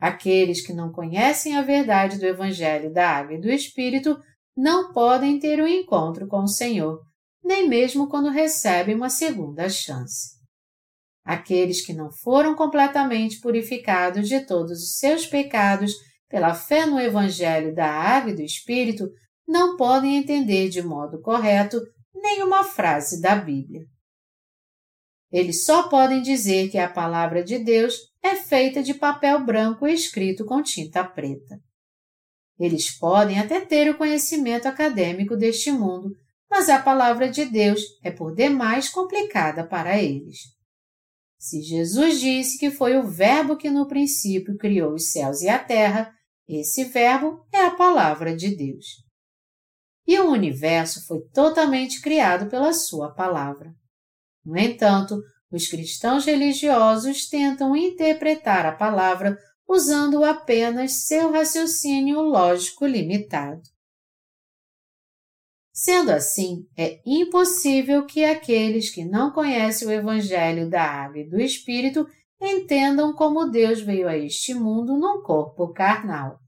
Aqueles 0.00 0.60
que 0.60 0.72
não 0.72 0.90
conhecem 0.90 1.56
a 1.56 1.62
verdade 1.62 2.18
do 2.18 2.26
Evangelho 2.26 2.92
da 2.92 3.08
Água 3.08 3.34
e 3.36 3.40
do 3.40 3.48
Espírito 3.48 4.18
não 4.56 4.92
podem 4.92 5.38
ter 5.38 5.62
um 5.62 5.68
encontro 5.68 6.26
com 6.26 6.42
o 6.42 6.48
Senhor, 6.48 7.00
nem 7.44 7.68
mesmo 7.68 8.08
quando 8.08 8.28
recebem 8.28 8.96
uma 8.96 9.08
segunda 9.08 9.68
chance. 9.68 10.35
Aqueles 11.26 11.84
que 11.84 11.92
não 11.92 12.08
foram 12.08 12.54
completamente 12.54 13.40
purificados 13.40 14.28
de 14.28 14.46
todos 14.46 14.80
os 14.80 14.96
seus 14.96 15.26
pecados 15.26 15.92
pela 16.28 16.54
fé 16.54 16.86
no 16.86 17.00
Evangelho 17.00 17.74
da 17.74 17.90
Água 17.90 18.30
e 18.30 18.36
do 18.36 18.42
Espírito 18.42 19.08
não 19.46 19.76
podem 19.76 20.16
entender 20.16 20.68
de 20.68 20.80
modo 20.80 21.20
correto 21.20 21.80
nenhuma 22.14 22.62
frase 22.62 23.20
da 23.20 23.34
Bíblia. 23.34 23.82
Eles 25.32 25.64
só 25.64 25.88
podem 25.88 26.22
dizer 26.22 26.70
que 26.70 26.78
a 26.78 26.88
palavra 26.88 27.42
de 27.42 27.58
Deus 27.58 27.96
é 28.22 28.36
feita 28.36 28.80
de 28.80 28.94
papel 28.94 29.44
branco 29.44 29.84
escrito 29.84 30.44
com 30.44 30.62
tinta 30.62 31.02
preta. 31.02 31.58
Eles 32.56 32.96
podem 32.96 33.40
até 33.40 33.60
ter 33.60 33.90
o 33.90 33.98
conhecimento 33.98 34.66
acadêmico 34.68 35.36
deste 35.36 35.72
mundo, 35.72 36.10
mas 36.48 36.68
a 36.68 36.80
palavra 36.80 37.28
de 37.28 37.44
Deus 37.44 37.80
é 38.04 38.12
por 38.12 38.32
demais 38.32 38.88
complicada 38.88 39.66
para 39.66 40.00
eles. 40.00 40.55
Se 41.38 41.62
Jesus 41.62 42.20
disse 42.20 42.58
que 42.58 42.70
foi 42.70 42.96
o 42.96 43.06
Verbo 43.06 43.56
que 43.56 43.70
no 43.70 43.86
princípio 43.86 44.56
criou 44.56 44.94
os 44.94 45.10
céus 45.10 45.42
e 45.42 45.48
a 45.48 45.58
terra, 45.58 46.12
esse 46.48 46.84
Verbo 46.84 47.44
é 47.52 47.66
a 47.66 47.74
palavra 47.74 48.34
de 48.34 48.54
Deus. 48.54 48.86
E 50.06 50.18
o 50.18 50.30
universo 50.30 51.04
foi 51.06 51.20
totalmente 51.32 52.00
criado 52.00 52.48
pela 52.48 52.72
Sua 52.72 53.12
palavra. 53.12 53.74
No 54.44 54.56
entanto, 54.56 55.20
os 55.50 55.68
cristãos 55.68 56.24
religiosos 56.24 57.28
tentam 57.28 57.76
interpretar 57.76 58.64
a 58.64 58.72
palavra 58.72 59.36
usando 59.68 60.24
apenas 60.24 61.06
seu 61.06 61.32
raciocínio 61.32 62.20
lógico 62.20 62.86
limitado. 62.86 63.62
Sendo 65.78 66.10
assim, 66.10 66.66
é 66.74 67.02
impossível 67.04 68.06
que 68.06 68.24
aqueles 68.24 68.88
que 68.88 69.04
não 69.04 69.30
conhecem 69.30 69.86
o 69.86 69.90
Evangelho 69.90 70.70
da 70.70 70.82
Água 70.82 71.18
e 71.18 71.28
do 71.28 71.38
Espírito 71.38 72.08
entendam 72.40 73.12
como 73.12 73.50
Deus 73.50 73.82
veio 73.82 74.08
a 74.08 74.16
este 74.16 74.54
mundo 74.54 74.96
num 74.96 75.22
corpo 75.22 75.74
carnal. 75.74 76.38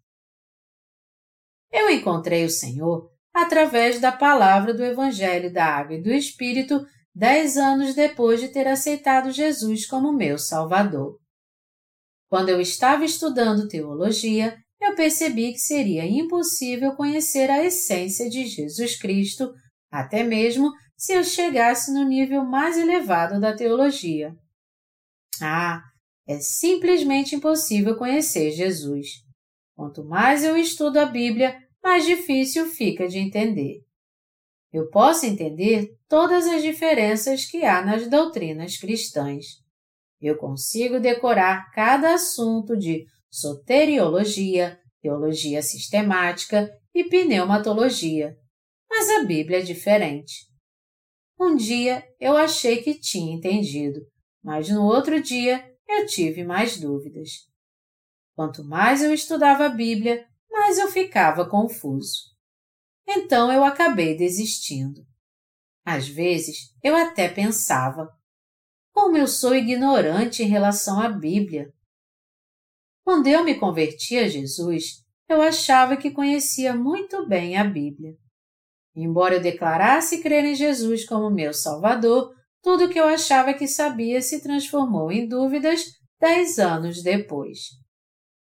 Eu 1.71 1.91
encontrei 1.91 2.47
o 2.47 2.51
Senhor 2.51 3.11
através 3.35 4.01
da 4.01 4.11
palavra 4.11 4.73
do 4.73 4.83
Evangelho 4.83 5.53
da 5.53 5.67
Água 5.67 5.97
e 5.97 6.03
do 6.03 6.11
Espírito 6.11 6.87
dez 7.15 7.59
anos 7.59 7.95
depois 7.95 8.41
de 8.41 8.49
ter 8.49 8.67
aceitado 8.67 9.31
Jesus 9.31 9.87
como 9.87 10.11
meu 10.11 10.39
Salvador. 10.39 11.19
Quando 12.31 12.49
eu 12.49 12.63
estava 12.63 13.05
estudando 13.05 13.69
teologia, 13.69 14.57
eu 14.81 14.95
percebi 14.95 15.53
que 15.53 15.59
seria 15.59 16.07
impossível 16.07 16.95
conhecer 16.95 17.51
a 17.51 17.65
essência 17.65 18.29
de 18.29 18.47
Jesus 18.47 18.97
Cristo, 18.97 19.53
até 19.91 20.23
mesmo 20.23 20.73
se 20.97 21.13
eu 21.13 21.25
chegasse 21.25 21.93
no 21.93 22.05
nível 22.05 22.45
mais 22.45 22.77
elevado 22.77 23.41
da 23.41 23.55
teologia. 23.55 24.35
Ah, 25.41 25.83
é 26.27 26.39
simplesmente 26.41 27.35
impossível 27.35 27.97
conhecer 27.97 28.51
Jesus. 28.53 29.07
Quanto 29.75 30.05
mais 30.05 30.45
eu 30.45 30.57
estudo 30.57 30.99
a 30.99 31.07
Bíblia, 31.07 31.57
mais 31.83 32.05
difícil 32.05 32.67
fica 32.67 33.09
de 33.09 33.19
entender. 33.19 33.81
Eu 34.73 34.91
posso 34.91 35.25
entender 35.25 35.89
todas 36.09 36.47
as 36.47 36.63
diferenças 36.63 37.47
que 37.47 37.65
há 37.65 37.85
nas 37.85 38.09
doutrinas 38.09 38.77
cristãs. 38.77 39.47
Eu 40.21 40.37
consigo 40.37 40.99
decorar 40.99 41.71
cada 41.71 42.15
assunto 42.15 42.77
de 42.77 43.07
soteriologia, 43.31 44.81
teologia 45.01 45.63
sistemática 45.63 46.71
e 46.95 47.05
pneumatologia. 47.05 48.37
Mas 48.89 49.09
a 49.11 49.25
Bíblia 49.25 49.59
é 49.59 49.63
diferente. 49.63 50.47
Um 51.39 51.55
dia 51.55 52.05
eu 52.19 52.37
achei 52.37 52.83
que 52.83 52.99
tinha 52.99 53.35
entendido, 53.35 54.01
mas 54.43 54.69
no 54.69 54.83
outro 54.85 55.23
dia 55.23 55.65
eu 55.89 56.07
tive 56.07 56.43
mais 56.43 56.79
dúvidas. 56.79 57.31
Quanto 58.35 58.65
mais 58.65 59.03
eu 59.03 59.13
estudava 59.13 59.67
a 59.67 59.69
Bíblia, 59.69 60.27
mais 60.51 60.79
eu 60.79 60.89
ficava 60.89 61.49
confuso. 61.49 62.37
Então 63.07 63.53
eu 63.53 63.65
acabei 63.65 64.17
desistindo. 64.17 65.07
Às 65.85 66.09
vezes 66.09 66.75
eu 66.83 66.95
até 66.95 67.29
pensava: 67.29 68.09
como 68.93 69.17
eu 69.17 69.29
sou 69.29 69.55
ignorante 69.55 70.43
em 70.43 70.49
relação 70.49 71.01
à 71.01 71.09
Bíblia. 71.09 71.73
Quando 73.09 73.27
eu 73.27 73.43
me 73.43 73.55
converti 73.55 74.19
a 74.19 74.29
Jesus, 74.29 75.03
eu 75.31 75.41
achava 75.41 75.97
que 75.97 76.11
conhecia 76.11 76.75
muito 76.75 77.27
bem 77.27 77.57
a 77.57 77.65
Bíblia. 77.65 78.13
Embora 78.95 79.37
eu 79.37 79.41
declarasse 79.41 80.21
crer 80.21 80.45
em 80.45 80.55
Jesus 80.55 81.07
como 81.07 81.31
meu 81.31 81.55
Salvador, 81.55 82.35
tudo 82.63 82.85
o 82.85 82.89
que 82.91 83.01
eu 83.01 83.07
achava 83.07 83.55
que 83.55 83.67
sabia 83.67 84.21
se 84.21 84.43
transformou 84.43 85.11
em 85.11 85.27
dúvidas 85.27 85.87
dez 86.21 86.59
anos 86.59 87.03
depois. 87.03 87.61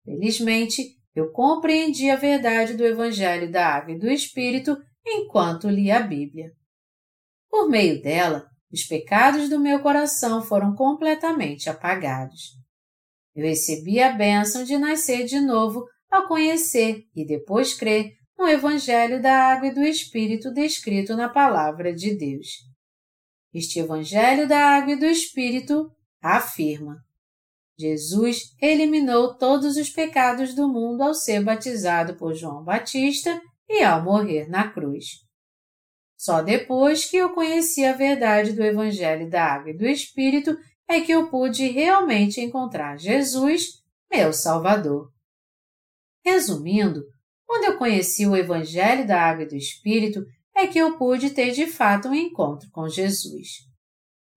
Felizmente, 0.05 0.85
eu 1.13 1.33
compreendi 1.33 2.09
a 2.09 2.15
verdade 2.15 2.75
do 2.75 2.85
Evangelho 2.85 3.51
da 3.51 3.67
Água 3.67 3.93
e 3.93 3.99
do 3.99 4.09
Espírito 4.09 4.77
enquanto 5.05 5.67
li 5.67 5.91
a 5.91 5.99
Bíblia. 5.99 6.53
Por 7.49 7.67
meio 7.67 8.01
dela, 8.01 8.47
os 8.71 8.85
pecados 8.85 9.49
do 9.49 9.59
meu 9.59 9.81
coração 9.81 10.41
foram 10.41 10.73
completamente 10.75 11.69
apagados. 11.69 12.63
Eu 13.35 13.43
recebi 13.43 13.99
a 13.99 14.13
bênção 14.13 14.63
de 14.63 14.77
nascer 14.77 15.25
de 15.25 15.41
novo 15.41 15.85
ao 16.09 16.27
conhecer 16.27 17.03
e 17.13 17.25
depois 17.25 17.73
crer 17.73 18.13
no 18.37 18.47
Evangelho 18.47 19.21
da 19.21 19.51
Água 19.51 19.67
e 19.67 19.73
do 19.73 19.83
Espírito 19.83 20.53
descrito 20.53 21.15
na 21.15 21.27
Palavra 21.27 21.93
de 21.93 22.15
Deus. 22.15 22.47
Este 23.53 23.79
Evangelho 23.79 24.47
da 24.47 24.59
Água 24.75 24.93
e 24.93 24.99
do 24.99 25.05
Espírito 25.05 25.91
afirma: 26.21 26.97
Jesus 27.77 28.55
eliminou 28.61 29.37
todos 29.37 29.75
os 29.75 29.89
pecados 29.89 30.53
do 30.53 30.67
mundo 30.67 31.01
ao 31.01 31.13
ser 31.13 31.43
batizado 31.43 32.15
por 32.15 32.33
João 32.33 32.63
Batista 32.63 33.41
e 33.67 33.83
ao 33.83 34.01
morrer 34.01 34.47
na 34.49 34.71
cruz. 34.71 35.25
Só 36.17 36.41
depois 36.41 37.05
que 37.05 37.17
eu 37.17 37.33
conheci 37.33 37.83
a 37.83 37.93
verdade 37.93 38.53
do 38.53 38.63
Evangelho 38.63 39.29
da 39.29 39.43
Água 39.43 39.71
e 39.71 39.77
do 39.77 39.85
Espírito 39.85 40.57
é 40.87 41.01
que 41.01 41.11
eu 41.11 41.29
pude 41.29 41.67
realmente 41.67 42.41
encontrar 42.41 42.97
Jesus, 42.97 43.83
meu 44.11 44.31
Salvador. 44.31 45.11
Resumindo, 46.23 47.03
quando 47.45 47.65
eu 47.65 47.77
conheci 47.77 48.25
o 48.25 48.35
Evangelho 48.35 49.05
da 49.05 49.21
Água 49.21 49.43
e 49.43 49.47
do 49.47 49.55
Espírito, 49.55 50.23
é 50.55 50.67
que 50.67 50.79
eu 50.79 50.97
pude 50.97 51.31
ter 51.31 51.51
de 51.51 51.67
fato 51.67 52.07
um 52.07 52.15
encontro 52.15 52.69
com 52.71 52.87
Jesus. 52.87 53.65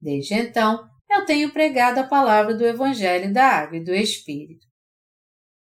Desde 0.00 0.34
então, 0.34 0.88
eu 1.11 1.24
tenho 1.24 1.52
pregado 1.52 2.00
a 2.00 2.06
palavra 2.06 2.54
do 2.54 2.66
Evangelho 2.66 3.32
da 3.32 3.46
Água 3.46 3.78
e 3.78 3.84
do 3.84 3.94
Espírito. 3.94 4.66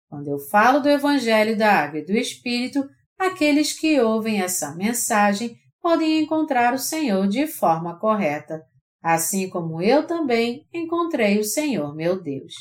Quando 0.09 0.29
eu 0.29 0.38
falo 0.38 0.81
do 0.81 0.88
Evangelho 0.88 1.57
da 1.57 1.73
Água 1.73 2.01
e 2.01 2.05
do 2.05 2.12
Espírito, 2.12 2.87
aqueles 3.18 3.73
que 3.73 4.01
ouvem 4.01 4.40
essa 4.40 4.75
mensagem 4.75 5.57
podem 5.81 6.21
encontrar 6.21 6.75
o 6.75 6.79
Senhor 6.79 7.27
de 7.27 7.47
forma 7.47 7.99
correta, 7.99 8.62
assim 9.03 9.51
como 9.51 9.83
eu 9.83 10.07
também 10.07 10.67
encontrei 10.73 11.38
o 11.38 11.45
Senhor 11.45 11.95
meu 11.95 12.23
Deus. 12.23 12.55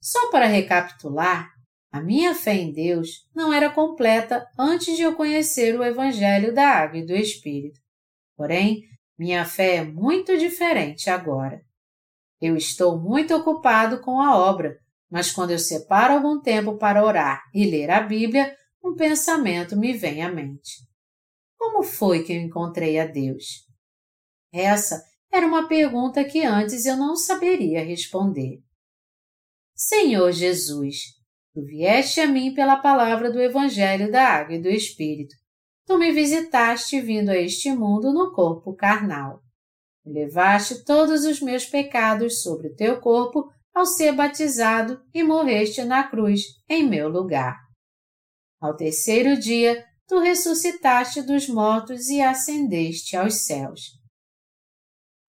Só 0.00 0.30
para 0.30 0.46
recapitular, 0.46 1.48
a 1.92 2.00
minha 2.00 2.34
fé 2.34 2.54
em 2.54 2.72
Deus 2.72 3.28
não 3.34 3.52
era 3.52 3.70
completa 3.70 4.48
antes 4.58 4.96
de 4.96 5.02
eu 5.02 5.14
conhecer 5.14 5.78
o 5.78 5.84
Evangelho 5.84 6.54
da 6.54 6.66
Água 6.66 6.98
e 6.98 7.06
do 7.06 7.14
Espírito. 7.14 7.78
Porém, 8.36 8.82
minha 9.18 9.44
fé 9.44 9.76
é 9.76 9.84
muito 9.84 10.36
diferente 10.36 11.08
agora. 11.10 11.60
Eu 12.40 12.56
estou 12.56 12.98
muito 12.98 13.36
ocupado 13.36 14.00
com 14.00 14.20
a 14.20 14.36
obra, 14.36 14.76
mas 15.08 15.30
quando 15.30 15.50
eu 15.50 15.58
separo 15.58 16.14
algum 16.14 16.40
tempo 16.40 16.76
para 16.78 17.04
orar 17.04 17.42
e 17.54 17.70
ler 17.70 17.90
a 17.90 18.00
Bíblia, 18.00 18.56
um 18.82 18.96
pensamento 18.96 19.76
me 19.76 19.92
vem 19.92 20.22
à 20.22 20.32
mente. 20.32 20.78
Como 21.56 21.84
foi 21.84 22.24
que 22.24 22.32
eu 22.32 22.40
encontrei 22.40 22.98
a 22.98 23.06
Deus? 23.06 23.44
Essa 24.52 25.00
era 25.32 25.46
uma 25.46 25.66
pergunta 25.66 26.22
que 26.22 26.44
antes 26.44 26.84
eu 26.84 26.96
não 26.96 27.16
saberia 27.16 27.82
responder. 27.82 28.60
Senhor 29.74 30.30
Jesus, 30.30 30.96
tu 31.54 31.64
vieste 31.64 32.20
a 32.20 32.26
mim 32.26 32.52
pela 32.52 32.76
palavra 32.76 33.32
do 33.32 33.40
Evangelho 33.40 34.12
da 34.12 34.28
Água 34.28 34.56
e 34.56 34.60
do 34.60 34.68
Espírito. 34.68 35.34
Tu 35.86 35.98
me 35.98 36.12
visitaste 36.12 37.00
vindo 37.00 37.30
a 37.30 37.36
este 37.36 37.72
mundo 37.72 38.12
no 38.12 38.32
corpo 38.32 38.74
carnal. 38.76 39.40
Levaste 40.04 40.84
todos 40.84 41.24
os 41.24 41.40
meus 41.40 41.64
pecados 41.64 42.42
sobre 42.42 42.68
o 42.68 42.74
teu 42.74 43.00
corpo 43.00 43.50
ao 43.74 43.86
ser 43.86 44.12
batizado 44.12 45.00
e 45.14 45.24
morreste 45.24 45.82
na 45.82 46.04
cruz 46.04 46.42
em 46.68 46.86
meu 46.86 47.08
lugar. 47.08 47.58
Ao 48.60 48.76
terceiro 48.76 49.38
dia, 49.38 49.82
tu 50.06 50.18
ressuscitaste 50.18 51.22
dos 51.22 51.48
mortos 51.48 52.08
e 52.08 52.20
ascendeste 52.20 53.16
aos 53.16 53.46
céus. 53.46 54.01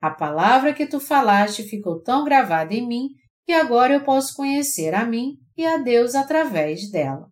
A 0.04 0.12
palavra 0.12 0.74
que 0.74 0.86
tu 0.86 1.00
falaste 1.00 1.64
ficou 1.64 2.04
tão 2.04 2.26
gravada 2.26 2.74
em 2.74 2.86
mim 2.86 3.08
que 3.46 3.54
agora 3.54 3.94
eu 3.94 4.04
posso 4.04 4.36
conhecer 4.36 4.94
a 4.94 5.06
mim 5.06 5.38
e 5.56 5.66
a 5.66 5.78
Deus 5.78 6.14
através 6.14 6.92
dela. 6.92 7.32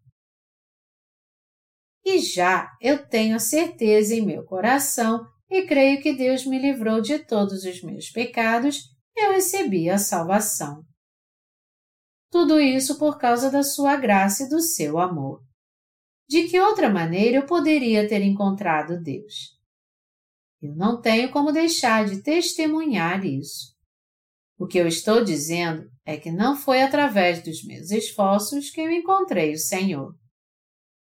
E 2.06 2.18
já 2.20 2.70
eu 2.80 3.06
tenho 3.10 3.36
a 3.36 3.40
certeza 3.40 4.16
em 4.16 4.26
meu 4.26 4.46
coração 4.46 5.20
e 5.50 5.64
creio 5.64 6.02
que 6.02 6.14
Deus 6.14 6.46
me 6.46 6.58
livrou 6.58 7.02
de 7.02 7.20
todos 7.20 7.66
os 7.66 7.82
meus 7.84 8.10
pecados 8.10 8.78
e 9.18 9.26
eu 9.26 9.34
recebi 9.34 9.90
a 9.90 9.98
salvação. 9.98 10.82
Tudo 12.32 12.58
isso 12.58 12.98
por 12.98 13.20
causa 13.20 13.52
da 13.52 13.64
sua 13.64 13.98
graça 13.98 14.44
e 14.44 14.50
do 14.50 14.62
seu 14.62 14.98
amor. 14.98 15.42
De 16.26 16.48
que 16.48 16.58
outra 16.58 16.90
maneira 16.90 17.36
eu 17.36 17.46
poderia 17.46 18.08
ter 18.08 18.22
encontrado 18.22 18.98
Deus? 19.04 19.61
Eu 20.62 20.76
não 20.76 21.02
tenho 21.02 21.32
como 21.32 21.52
deixar 21.52 22.06
de 22.06 22.22
testemunhar 22.22 23.26
isso. 23.26 23.76
O 24.60 24.68
que 24.68 24.78
eu 24.78 24.88
estou 24.88 25.24
dizendo 25.24 25.90
é 26.06 26.18
que 26.18 26.32
não 26.32 26.56
foi 26.56 26.84
através 26.84 27.44
dos 27.44 27.64
meus 27.66 27.90
esforços 27.90 28.70
que 28.70 28.80
eu 28.80 28.92
encontrei 28.92 29.54
o 29.54 29.58
Senhor. 29.58 30.14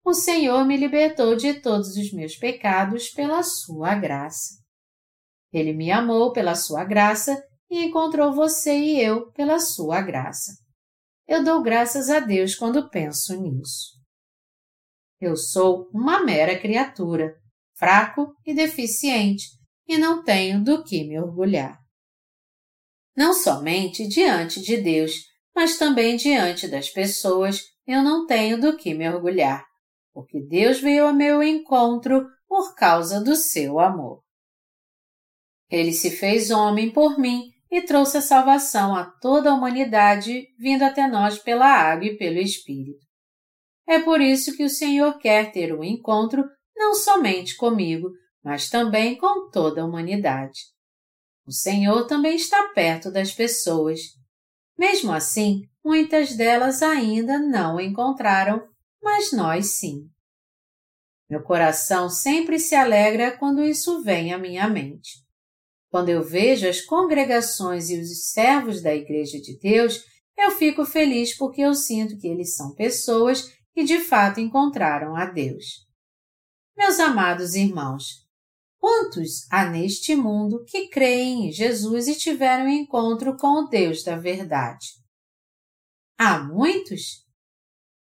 O 0.05 0.13
Senhor 0.13 0.65
me 0.67 0.77
libertou 0.77 1.35
de 1.35 1.55
todos 1.55 1.97
os 1.97 2.13
meus 2.13 2.37
pecados 2.37 3.09
pela 3.09 3.43
sua 3.43 3.95
graça. 3.95 4.63
Ele 5.53 5.73
me 5.73 5.91
amou 5.91 6.33
pela 6.33 6.55
sua 6.55 6.85
graça 6.85 7.43
e 7.71 7.87
encontrou 7.87 8.35
você 8.35 8.77
e 8.77 9.01
eu 9.01 9.33
pela 9.33 9.59
sua 9.59 10.03
graça. 10.03 10.53
Eu 11.27 11.43
dou 11.43 11.63
graças 11.63 12.11
a 12.11 12.21
Deus 12.21 12.55
quando 12.55 12.91
penso 12.91 13.41
nisso. 13.41 13.97
Eu 15.21 15.35
sou 15.35 15.89
uma 15.93 16.23
mera 16.23 16.61
criatura, 16.61 17.35
fraco 17.77 18.35
e 18.45 18.55
deficiente, 18.55 19.45
e 19.87 19.97
não 19.99 20.25
tenho 20.25 20.63
do 20.63 20.83
que 20.83 21.05
me 21.05 21.19
orgulhar. 21.19 21.79
Não 23.17 23.33
somente 23.33 24.07
diante 24.07 24.61
de 24.61 24.77
Deus, 24.77 25.13
mas 25.55 25.79
também 25.79 26.17
diante 26.17 26.69
das 26.69 26.91
pessoas, 26.91 27.63
eu 27.87 28.03
não 28.03 28.27
tenho 28.27 28.61
do 28.61 28.77
que 28.77 28.93
me 28.93 29.09
orgulhar, 29.09 29.65
porque 30.13 30.41
Deus 30.41 30.81
veio 30.81 31.07
ao 31.07 31.15
meu 31.15 31.43
encontro 31.43 32.27
por 32.49 32.75
causa 32.75 33.23
do 33.23 33.35
seu 33.37 33.79
amor. 33.79 34.23
Ele 35.71 35.93
se 35.93 36.11
fez 36.11 36.51
homem 36.51 36.93
por 36.93 37.19
mim 37.19 37.51
e 37.71 37.83
trouxe 37.83 38.19
a 38.19 38.23
salvação 38.23 38.95
a 38.95 39.05
toda 39.05 39.51
a 39.51 39.55
humanidade, 39.55 40.47
vindo 40.59 40.83
até 40.83 41.09
nós 41.09 41.39
pela 41.39 41.67
água 41.67 42.07
e 42.07 42.17
pelo 42.17 42.39
Espírito. 42.39 43.05
É 43.89 43.99
por 44.01 44.21
isso 44.21 44.57
que 44.57 44.65
o 44.65 44.71
Senhor 44.71 45.19
quer 45.19 45.53
ter 45.53 45.75
um 45.75 45.83
encontro 45.83 46.45
não 46.77 46.95
somente 46.95 47.57
comigo, 47.57 48.11
mas 48.45 48.69
também 48.69 49.17
com 49.17 49.51
toda 49.51 49.83
a 49.83 49.85
humanidade. 49.85 50.61
O 51.47 51.53
Senhor 51.53 52.07
também 52.07 52.37
está 52.37 52.69
perto 52.75 53.11
das 53.11 53.33
pessoas. 53.33 54.01
Mesmo 54.79 55.13
assim, 55.13 55.63
muitas 55.85 56.37
delas 56.37 56.83
ainda 56.83 57.39
não 57.39 57.77
o 57.77 57.81
encontraram, 57.81 58.69
mas 59.03 59.33
nós 59.33 59.79
sim. 59.79 60.09
Meu 61.29 61.43
coração 61.43 62.09
sempre 62.09 62.59
se 62.59 62.75
alegra 62.75 63.37
quando 63.37 63.65
isso 63.65 64.03
vem 64.03 64.33
à 64.33 64.39
minha 64.39 64.69
mente. 64.69 65.25
Quando 65.89 66.09
eu 66.09 66.23
vejo 66.23 66.69
as 66.69 66.81
congregações 66.81 67.91
e 67.91 67.99
os 67.99 68.31
servos 68.31 68.83
da 68.83 68.95
Igreja 68.95 69.41
de 69.41 69.59
Deus, 69.59 70.05
eu 70.37 70.51
fico 70.51 70.85
feliz 70.85 71.37
porque 71.37 71.63
eu 71.63 71.75
sinto 71.75 72.19
que 72.19 72.29
eles 72.29 72.55
são 72.55 72.75
pessoas 72.75 73.51
que 73.73 73.83
de 73.85 74.01
fato 74.01 74.41
encontraram 74.41 75.17
a 75.17 75.27
Deus. 75.27 75.86
Meus 76.77 77.01
amados 77.01 77.55
irmãos, 77.55 78.27
quantos 78.79 79.51
há 79.51 79.65
neste 79.65 80.15
mundo 80.15 80.63
que 80.65 80.89
creem 80.89 81.49
em 81.49 81.51
Jesus 81.51 82.07
e 82.07 82.15
tiveram 82.15 82.69
encontro 82.69 83.35
com 83.39 83.65
o 83.65 83.67
Deus 83.67 84.05
da 84.05 84.17
verdade? 84.17 84.89
Há 86.19 86.39
muitos? 86.39 87.25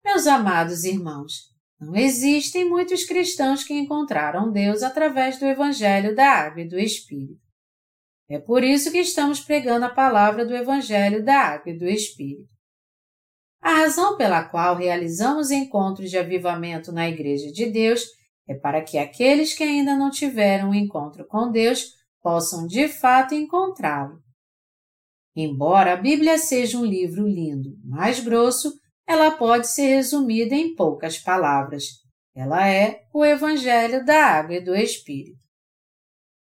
Meus 0.04 0.26
amados 0.26 0.84
irmãos, 0.84 1.50
não 1.80 1.96
existem 1.96 2.68
muitos 2.68 3.04
cristãos 3.04 3.64
que 3.64 3.72
encontraram 3.72 4.52
Deus 4.52 4.82
através 4.82 5.38
do 5.38 5.46
Evangelho 5.46 6.14
da 6.14 6.30
Água 6.30 6.60
e 6.60 6.68
do 6.68 6.78
Espírito. 6.78 7.40
É 8.28 8.38
por 8.38 8.62
isso 8.62 8.92
que 8.92 8.98
estamos 8.98 9.40
pregando 9.40 9.86
a 9.86 9.94
palavra 9.94 10.44
do 10.44 10.54
Evangelho 10.54 11.24
da 11.24 11.34
Água 11.34 11.72
e 11.72 11.78
do 11.78 11.86
Espírito. 11.86 12.50
A 13.62 13.70
razão 13.70 14.18
pela 14.18 14.44
qual 14.44 14.76
realizamos 14.76 15.50
encontros 15.50 16.10
de 16.10 16.18
avivamento 16.18 16.92
na 16.92 17.08
Igreja 17.08 17.50
de 17.50 17.70
Deus 17.70 18.04
é 18.48 18.54
para 18.54 18.82
que 18.82 18.98
aqueles 18.98 19.54
que 19.54 19.64
ainda 19.64 19.96
não 19.96 20.10
tiveram 20.10 20.70
um 20.70 20.74
encontro 20.74 21.26
com 21.26 21.50
Deus 21.50 21.94
possam 22.22 22.66
de 22.66 22.88
fato 22.88 23.34
encontrá-lo. 23.34 24.20
Embora 25.34 25.92
a 25.92 25.96
Bíblia 25.96 26.38
seja 26.38 26.78
um 26.78 26.84
livro 26.84 27.26
lindo, 27.26 27.76
mais 27.84 28.20
grosso, 28.20 28.72
ela 29.06 29.30
pode 29.30 29.68
ser 29.68 29.96
resumida 29.96 30.54
em 30.54 30.74
poucas 30.74 31.18
palavras. 31.18 31.84
Ela 32.34 32.68
é 32.68 33.02
o 33.12 33.24
Evangelho 33.24 34.04
da 34.04 34.26
Água 34.26 34.56
e 34.56 34.64
do 34.64 34.74
Espírito. 34.74 35.38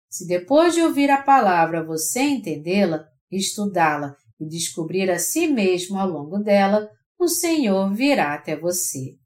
Se 0.08 0.26
depois 0.26 0.74
de 0.74 0.80
ouvir 0.80 1.10
a 1.10 1.22
palavra 1.22 1.84
você 1.84 2.20
entendê-la, 2.20 3.04
estudá-la 3.30 4.16
e 4.38 4.46
descobrir 4.46 5.10
a 5.10 5.18
si 5.18 5.48
mesmo 5.48 5.98
ao 5.98 6.08
longo 6.08 6.38
dela, 6.38 6.88
o 7.18 7.26
Senhor 7.26 7.92
virá 7.92 8.34
até 8.34 8.56
você. 8.56 9.16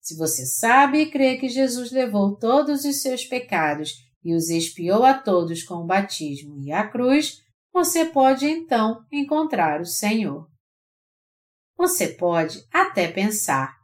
Se 0.00 0.16
você 0.16 0.46
sabe 0.46 1.02
e 1.02 1.10
crê 1.10 1.36
que 1.36 1.48
Jesus 1.48 1.92
levou 1.92 2.36
todos 2.36 2.84
os 2.84 3.02
seus 3.02 3.24
pecados 3.24 3.92
e 4.24 4.34
os 4.34 4.48
expiou 4.48 5.04
a 5.04 5.14
todos 5.14 5.62
com 5.62 5.74
o 5.74 5.86
batismo 5.86 6.58
e 6.58 6.72
a 6.72 6.88
cruz, 6.88 7.42
você 7.72 8.06
pode 8.06 8.46
então 8.46 9.04
encontrar 9.12 9.80
o 9.80 9.86
Senhor. 9.86 10.48
Você 11.76 12.08
pode 12.08 12.66
até 12.72 13.08
pensar: 13.08 13.76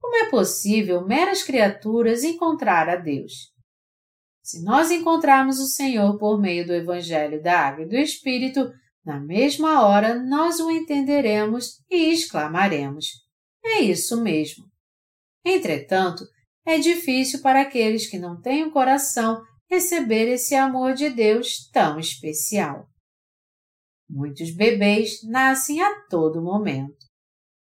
como 0.00 0.16
é 0.16 0.30
possível 0.30 1.06
meras 1.06 1.42
criaturas 1.42 2.24
encontrar 2.24 2.88
a 2.88 2.96
Deus? 2.96 3.50
Se 4.42 4.62
nós 4.64 4.90
encontrarmos 4.90 5.58
o 5.58 5.66
Senhor 5.66 6.18
por 6.18 6.40
meio 6.40 6.66
do 6.66 6.72
Evangelho 6.72 7.42
da 7.42 7.60
Água 7.60 7.84
e 7.84 7.88
do 7.88 7.96
Espírito, 7.96 8.72
na 9.04 9.20
mesma 9.20 9.86
hora 9.86 10.14
nós 10.14 10.58
o 10.60 10.70
entenderemos 10.70 11.82
e 11.90 12.12
exclamaremos: 12.12 13.06
É 13.64 13.80
isso 13.80 14.20
mesmo. 14.22 14.69
Entretanto, 15.44 16.24
é 16.66 16.78
difícil 16.78 17.40
para 17.40 17.62
aqueles 17.62 18.06
que 18.06 18.18
não 18.18 18.40
têm 18.40 18.64
o 18.64 18.70
coração 18.70 19.42
receber 19.70 20.28
esse 20.28 20.54
amor 20.54 20.94
de 20.94 21.08
Deus 21.10 21.68
tão 21.70 21.98
especial. 21.98 22.86
Muitos 24.08 24.50
bebês 24.50 25.22
nascem 25.22 25.80
a 25.80 26.02
todo 26.08 26.42
momento. 26.42 27.06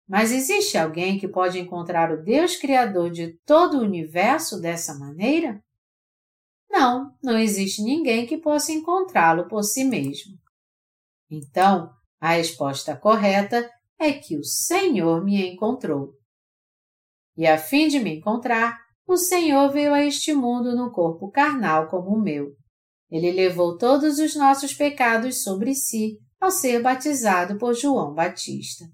Mas 0.07 0.31
existe 0.31 0.77
alguém 0.77 1.19
que 1.19 1.27
pode 1.27 1.59
encontrar 1.59 2.11
o 2.11 2.23
Deus 2.23 2.55
Criador 2.55 3.11
de 3.11 3.37
todo 3.45 3.77
o 3.77 3.83
universo 3.83 4.59
dessa 4.59 4.97
maneira? 4.97 5.61
Não, 6.69 7.15
não 7.21 7.37
existe 7.37 7.83
ninguém 7.83 8.25
que 8.25 8.37
possa 8.37 8.71
encontrá-lo 8.71 9.47
por 9.47 9.63
si 9.63 9.83
mesmo. 9.83 10.37
Então, 11.29 11.93
a 12.19 12.29
resposta 12.29 12.95
correta 12.95 13.69
é 13.99 14.13
que 14.13 14.37
o 14.37 14.43
Senhor 14.43 15.23
me 15.23 15.45
encontrou. 15.51 16.18
E 17.39 17.47
a 17.47 17.57
fim 17.57 17.87
de 17.87 17.99
me 17.99 18.17
encontrar, 18.17 18.77
o 19.07 19.17
Senhor 19.17 19.71
veio 19.71 19.93
a 19.93 20.03
este 20.03 20.33
mundo 20.33 20.75
no 20.75 20.91
corpo 20.91 21.31
carnal 21.31 21.87
como 21.87 22.09
o 22.09 22.21
meu. 22.21 22.49
Ele 23.09 23.31
levou 23.31 23.77
todos 23.77 24.19
os 24.19 24.35
nossos 24.35 24.73
pecados 24.73 25.41
sobre 25.41 25.73
si 25.73 26.19
ao 26.39 26.51
ser 26.51 26.83
batizado 26.83 27.57
por 27.57 27.73
João 27.73 28.13
Batista. 28.13 28.85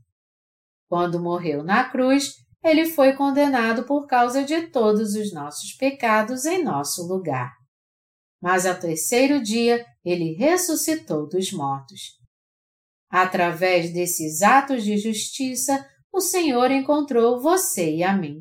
Quando 0.87 1.21
morreu 1.21 1.63
na 1.63 1.89
cruz, 1.89 2.35
ele 2.63 2.85
foi 2.85 3.13
condenado 3.13 3.83
por 3.85 4.05
causa 4.05 4.43
de 4.43 4.67
todos 4.67 5.15
os 5.15 5.33
nossos 5.33 5.73
pecados 5.73 6.45
em 6.45 6.63
nosso 6.63 7.05
lugar 7.07 7.51
mas 8.45 8.63
ao 8.67 8.79
terceiro 8.79 9.41
dia 9.41 9.83
ele 10.05 10.35
ressuscitou 10.35 11.27
dos 11.27 11.51
mortos. 11.51 11.99
Através 13.09 13.91
desses 13.91 14.43
atos 14.43 14.83
de 14.83 14.97
justiça, 14.99 15.83
o 16.16 16.22
Senhor 16.22 16.72
encontrou 16.72 17.41
você 17.41 17.97
e 17.97 18.01
a 18.01 18.16
mim. 18.16 18.39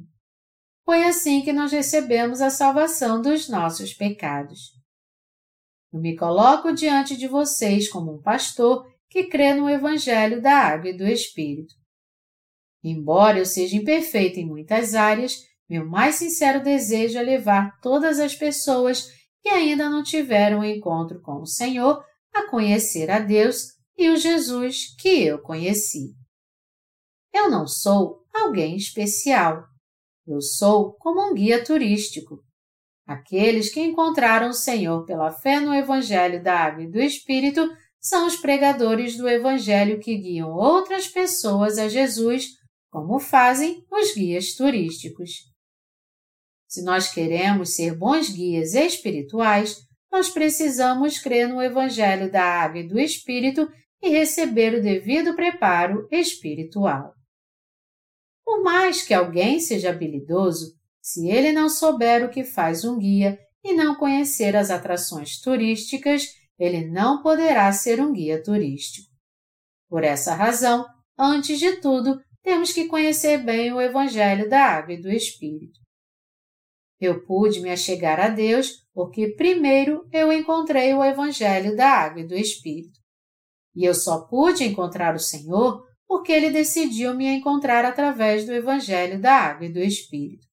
Foi 0.84 1.02
assim 1.02 1.42
que 1.42 1.52
nós 1.52 1.72
recebemos 1.72 2.40
a 2.40 2.48
salvação 2.48 3.20
dos 3.20 3.48
nossos 3.48 3.92
pecados. 3.92 4.70
Eu 5.92 5.98
me 6.00 6.16
coloco 6.16 6.72
diante 6.72 7.16
de 7.16 7.26
vocês 7.26 7.88
como 7.88 8.14
um 8.14 8.22
pastor 8.22 8.86
que 9.10 9.24
crê 9.24 9.54
no 9.54 9.68
Evangelho 9.68 10.40
da 10.40 10.56
Água 10.56 10.90
e 10.90 10.96
do 10.96 11.04
Espírito. 11.04 11.74
Embora 12.82 13.38
eu 13.38 13.46
seja 13.46 13.76
imperfeito 13.76 14.38
em 14.38 14.46
muitas 14.46 14.94
áreas, 14.94 15.34
meu 15.68 15.84
mais 15.84 16.14
sincero 16.14 16.62
desejo 16.62 17.18
é 17.18 17.22
levar 17.22 17.80
todas 17.80 18.20
as 18.20 18.36
pessoas 18.36 19.08
que 19.42 19.48
ainda 19.48 19.90
não 19.90 20.04
tiveram 20.04 20.60
um 20.60 20.64
encontro 20.64 21.20
com 21.20 21.40
o 21.40 21.46
Senhor 21.46 22.04
a 22.32 22.48
conhecer 22.48 23.10
a 23.10 23.18
Deus 23.18 23.64
e 23.98 24.10
o 24.10 24.16
Jesus 24.16 24.94
que 24.96 25.24
eu 25.24 25.40
conheci. 25.40 26.14
Eu 27.34 27.50
não 27.50 27.66
sou 27.66 28.22
alguém 28.32 28.76
especial. 28.76 29.64
Eu 30.24 30.40
sou 30.40 30.92
como 30.94 31.20
um 31.20 31.34
guia 31.34 31.64
turístico. 31.64 32.38
Aqueles 33.04 33.70
que 33.70 33.80
encontraram 33.80 34.50
o 34.50 34.54
Senhor 34.54 35.04
pela 35.04 35.32
fé 35.32 35.58
no 35.58 35.74
Evangelho 35.74 36.40
da 36.40 36.56
Água 36.56 36.84
e 36.84 36.90
do 36.90 37.00
Espírito 37.00 37.68
são 38.00 38.26
os 38.26 38.36
pregadores 38.36 39.16
do 39.16 39.28
Evangelho 39.28 39.98
que 39.98 40.16
guiam 40.16 40.52
outras 40.52 41.08
pessoas 41.08 41.76
a 41.76 41.88
Jesus, 41.88 42.50
como 42.88 43.18
fazem 43.18 43.84
os 43.90 44.14
guias 44.14 44.54
turísticos. 44.54 45.30
Se 46.68 46.84
nós 46.84 47.12
queremos 47.12 47.74
ser 47.74 47.98
bons 47.98 48.30
guias 48.30 48.74
espirituais, 48.74 49.76
nós 50.10 50.28
precisamos 50.28 51.18
crer 51.18 51.48
no 51.48 51.60
Evangelho 51.60 52.30
da 52.30 52.44
Água 52.44 52.78
e 52.78 52.88
do 52.88 52.98
Espírito 52.98 53.68
e 54.00 54.08
receber 54.08 54.74
o 54.74 54.82
devido 54.82 55.34
preparo 55.34 56.06
espiritual. 56.12 57.12
Por 58.44 58.62
mais 58.62 59.02
que 59.02 59.14
alguém 59.14 59.58
seja 59.58 59.90
habilidoso, 59.90 60.74
se 61.00 61.28
ele 61.28 61.52
não 61.52 61.68
souber 61.68 62.24
o 62.24 62.30
que 62.30 62.44
faz 62.44 62.84
um 62.84 62.98
guia 62.98 63.38
e 63.62 63.72
não 63.72 63.94
conhecer 63.94 64.54
as 64.54 64.70
atrações 64.70 65.40
turísticas, 65.40 66.26
ele 66.58 66.86
não 66.90 67.22
poderá 67.22 67.72
ser 67.72 68.00
um 68.00 68.12
guia 68.12 68.42
turístico. 68.42 69.08
Por 69.88 70.04
essa 70.04 70.34
razão, 70.34 70.86
antes 71.18 71.58
de 71.58 71.76
tudo, 71.80 72.20
temos 72.42 72.72
que 72.72 72.86
conhecer 72.86 73.38
bem 73.38 73.72
o 73.72 73.80
Evangelho 73.80 74.48
da 74.48 74.62
Água 74.62 74.94
e 74.94 75.00
do 75.00 75.10
Espírito. 75.10 75.80
Eu 77.00 77.24
pude 77.24 77.60
me 77.60 77.70
achegar 77.70 78.20
a 78.20 78.28
Deus 78.28 78.84
porque 78.92 79.34
primeiro 79.34 80.06
eu 80.12 80.32
encontrei 80.32 80.94
o 80.94 81.04
Evangelho 81.04 81.74
da 81.76 81.88
Água 81.88 82.20
e 82.20 82.26
do 82.26 82.34
Espírito. 82.34 82.98
E 83.74 83.84
eu 83.84 83.94
só 83.94 84.26
pude 84.26 84.64
encontrar 84.64 85.14
o 85.14 85.18
Senhor 85.18 85.82
porque 86.14 86.30
ele 86.30 86.50
decidiu 86.50 87.12
me 87.12 87.26
encontrar 87.26 87.84
através 87.84 88.46
do 88.46 88.52
Evangelho 88.52 89.20
da 89.20 89.32
Água 89.32 89.66
e 89.66 89.72
do 89.72 89.80
Espírito. 89.80 90.46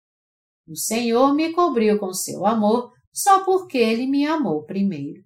O 0.68 0.76
Senhor 0.76 1.36
me 1.36 1.54
cobriu 1.54 2.00
com 2.00 2.12
seu 2.12 2.48
amor 2.48 2.92
só 3.14 3.46
porque 3.46 3.78
ele 3.78 4.08
me 4.08 4.26
amou 4.26 4.66
primeiro. 4.66 5.22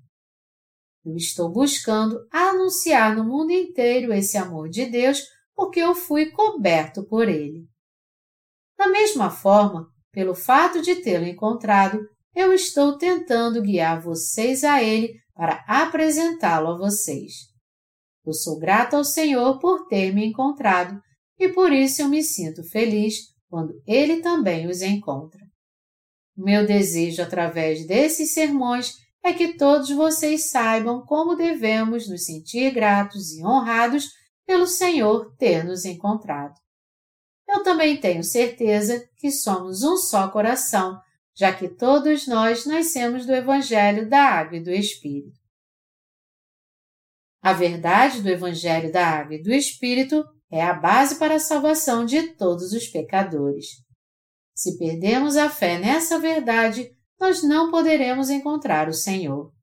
Eu 1.06 1.16
estou 1.16 1.50
buscando 1.50 2.20
anunciar 2.30 3.16
no 3.16 3.24
mundo 3.24 3.52
inteiro 3.52 4.12
esse 4.12 4.38
amor 4.38 4.68
de 4.68 4.86
Deus 4.88 5.22
porque 5.56 5.80
eu 5.80 5.96
fui 5.96 6.26
coberto 6.32 7.08
por 7.08 7.30
ele. 7.30 7.66
Da 8.78 8.90
mesma 8.90 9.30
forma, 9.30 9.88
pelo 10.12 10.36
fato 10.36 10.82
de 10.82 10.96
tê-lo 10.96 11.26
encontrado, 11.26 11.98
eu 12.36 12.52
estou 12.52 12.98
tentando 12.98 13.62
guiar 13.62 14.02
vocês 14.02 14.66
a 14.66 14.84
ele 14.84 15.14
para 15.34 15.64
apresentá-lo 15.66 16.74
a 16.74 16.78
vocês. 16.78 17.55
Eu 18.26 18.34
sou 18.34 18.58
grato 18.58 18.96
ao 18.96 19.04
Senhor 19.04 19.60
por 19.60 19.88
ter 19.88 20.14
me 20.14 20.26
encontrado 20.26 21.00
e 21.38 21.50
por 21.50 21.72
isso 21.72 22.02
eu 22.02 22.10
me 22.10 22.24
sinto 22.24 22.64
feliz 22.64 23.16
quando 23.50 23.80
Ele 23.86 24.22
também 24.22 24.68
os 24.68 24.82
encontra. 24.82 25.46
Meu 26.36 26.66
desejo 26.66 27.22
através 27.22 27.86
desses 27.86 28.34
sermões 28.34 28.94
é 29.24 29.34
que 29.34 29.54
todos 29.54 29.90
vocês 29.90 30.50
saibam 30.50 31.06
como 31.06 31.36
devemos 31.36 32.08
nos 32.08 32.26
sentir 32.26 32.72
gratos 32.72 33.32
e 33.32 33.44
honrados 33.44 34.10
pelo 34.46 34.68
Senhor 34.68 35.34
ter 35.38 35.64
nos 35.64 35.86
encontrado. 35.86 36.54
Eu 37.48 37.64
também 37.64 37.98
tenho 37.98 38.24
certeza 38.24 39.08
que 39.18 39.32
somos 39.32 39.84
um 39.84 39.98
só 39.98 40.28
coração, 40.30 41.00
já 41.36 41.54
que 41.54 41.68
todos 41.68 42.28
nós 42.28 42.66
nascemos 42.66 43.26
do 43.26 43.34
Evangelho 43.34 44.10
da 44.10 44.22
Água 44.24 44.58
e 44.58 44.64
do 44.64 44.72
Espírito. 44.72 45.45
A 47.46 47.54
verdade 47.54 48.24
do 48.24 48.30
Evangelho 48.30 48.92
da 48.92 49.06
Água 49.06 49.36
e 49.36 49.44
do 49.44 49.54
Espírito 49.54 50.26
é 50.50 50.64
a 50.64 50.74
base 50.74 51.20
para 51.20 51.36
a 51.36 51.40
salvação 51.40 52.04
de 52.04 52.30
todos 52.30 52.74
os 52.74 52.88
pecadores. 52.88 53.68
Se 54.56 54.80
perdemos 54.80 55.38
a 55.38 55.48
fé 55.48 55.78
nessa 55.78 56.18
verdade, 56.18 56.90
nós 57.20 57.44
não 57.44 57.70
poderemos 57.70 58.32
encontrar 58.32 58.90
o 58.90 58.94
Senhor. 58.94 59.54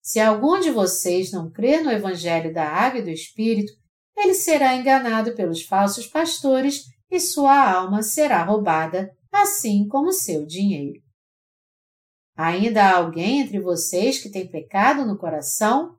Se 0.00 0.20
algum 0.20 0.60
de 0.60 0.70
vocês 0.70 1.32
não 1.32 1.50
crer 1.50 1.82
no 1.82 1.90
Evangelho 1.90 2.54
da 2.54 2.68
Água 2.68 3.00
e 3.00 3.02
do 3.02 3.10
Espírito, 3.10 3.72
ele 4.16 4.32
será 4.32 4.76
enganado 4.76 5.34
pelos 5.34 5.64
falsos 5.64 6.06
pastores 6.06 6.84
e 7.10 7.18
sua 7.18 7.72
alma 7.72 8.04
será 8.04 8.44
roubada, 8.44 9.10
assim 9.32 9.88
como 9.88 10.12
seu 10.12 10.46
dinheiro. 10.46 11.00
Ainda 12.36 12.84
há 12.84 12.98
alguém 12.98 13.40
entre 13.40 13.58
vocês 13.58 14.22
que 14.22 14.30
tem 14.30 14.48
pecado 14.48 15.04
no 15.04 15.18
coração? 15.18 15.98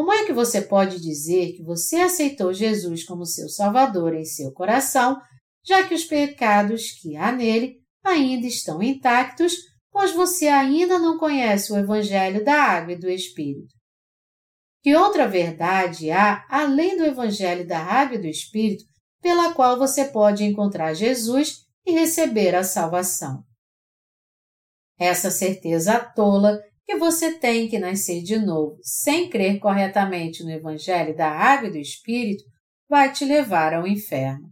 Como 0.00 0.14
é 0.14 0.24
que 0.24 0.32
você 0.32 0.62
pode 0.62 0.98
dizer 0.98 1.52
que 1.52 1.62
você 1.62 1.96
aceitou 1.96 2.54
Jesus 2.54 3.04
como 3.04 3.26
seu 3.26 3.50
Salvador 3.50 4.14
em 4.14 4.24
seu 4.24 4.50
coração, 4.50 5.20
já 5.62 5.86
que 5.86 5.92
os 5.92 6.06
pecados 6.06 6.92
que 6.92 7.18
há 7.18 7.30
nele 7.30 7.76
ainda 8.02 8.46
estão 8.46 8.82
intactos, 8.82 9.52
pois 9.92 10.10
você 10.12 10.48
ainda 10.48 10.98
não 10.98 11.18
conhece 11.18 11.70
o 11.70 11.76
Evangelho 11.76 12.42
da 12.42 12.54
Água 12.54 12.94
e 12.94 12.98
do 12.98 13.10
Espírito? 13.10 13.74
Que 14.82 14.96
outra 14.96 15.28
verdade 15.28 16.10
há 16.10 16.46
além 16.48 16.96
do 16.96 17.04
Evangelho 17.04 17.66
da 17.66 17.80
Água 17.80 18.16
e 18.16 18.22
do 18.22 18.26
Espírito 18.26 18.84
pela 19.20 19.52
qual 19.52 19.78
você 19.78 20.06
pode 20.06 20.44
encontrar 20.44 20.94
Jesus 20.94 21.56
e 21.84 21.92
receber 21.92 22.54
a 22.54 22.64
salvação? 22.64 23.42
Essa 24.98 25.30
certeza 25.30 26.00
tola 26.00 26.58
que 26.90 26.96
você 26.96 27.38
tem 27.38 27.68
que 27.68 27.78
nascer 27.78 28.20
de 28.20 28.36
novo 28.36 28.76
sem 28.82 29.30
crer 29.30 29.60
corretamente 29.60 30.42
no 30.42 30.50
Evangelho 30.50 31.14
da 31.14 31.30
Água 31.30 31.68
e 31.68 31.70
do 31.70 31.78
Espírito 31.78 32.42
vai 32.88 33.12
te 33.12 33.24
levar 33.24 33.72
ao 33.72 33.86
inferno. 33.86 34.48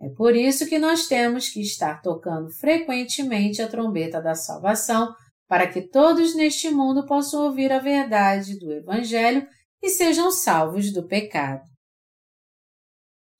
É 0.00 0.08
por 0.10 0.36
isso 0.36 0.68
que 0.68 0.78
nós 0.78 1.08
temos 1.08 1.48
que 1.48 1.60
estar 1.60 2.00
tocando 2.02 2.48
frequentemente 2.52 3.60
a 3.60 3.66
trombeta 3.66 4.22
da 4.22 4.36
salvação 4.36 5.12
para 5.48 5.66
que 5.66 5.88
todos 5.88 6.36
neste 6.36 6.70
mundo 6.70 7.04
possam 7.04 7.46
ouvir 7.46 7.72
a 7.72 7.80
verdade 7.80 8.56
do 8.56 8.72
Evangelho 8.72 9.44
e 9.82 9.88
sejam 9.88 10.30
salvos 10.30 10.92
do 10.92 11.04
pecado. 11.04 11.62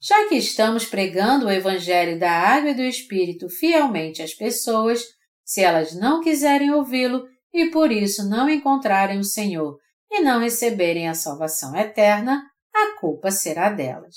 Já 0.02 0.28
que 0.28 0.34
estamos 0.34 0.84
pregando 0.84 1.46
o 1.46 1.52
Evangelho 1.52 2.18
da 2.18 2.32
Água 2.32 2.70
e 2.70 2.74
do 2.74 2.82
Espírito 2.82 3.48
fielmente 3.48 4.20
às 4.20 4.34
pessoas, 4.34 5.04
se 5.44 5.60
elas 5.62 5.94
não 5.94 6.20
quiserem 6.20 6.72
ouvi-lo, 6.72 7.24
e 7.58 7.72
por 7.72 7.90
isso 7.90 8.28
não 8.28 8.48
encontrarem 8.48 9.18
o 9.18 9.24
Senhor 9.24 9.76
e 10.08 10.20
não 10.20 10.38
receberem 10.38 11.08
a 11.08 11.14
salvação 11.14 11.74
eterna, 11.76 12.48
a 12.72 12.96
culpa 13.00 13.32
será 13.32 13.68
delas. 13.68 14.14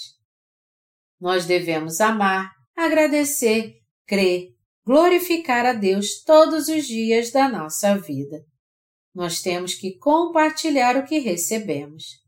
Nós 1.19 1.47
devemos 1.47 1.99
amar, 1.99 2.51
agradecer, 2.77 3.73
crer, 4.05 4.49
glorificar 4.85 5.65
a 5.65 5.73
Deus 5.73 6.23
todos 6.23 6.67
os 6.67 6.85
dias 6.85 7.31
da 7.31 7.49
nossa 7.49 7.97
vida. 7.97 8.45
Nós 9.13 9.41
temos 9.41 9.73
que 9.73 9.97
compartilhar 9.97 10.95
o 10.95 11.03
que 11.03 11.17
recebemos. 11.17 12.19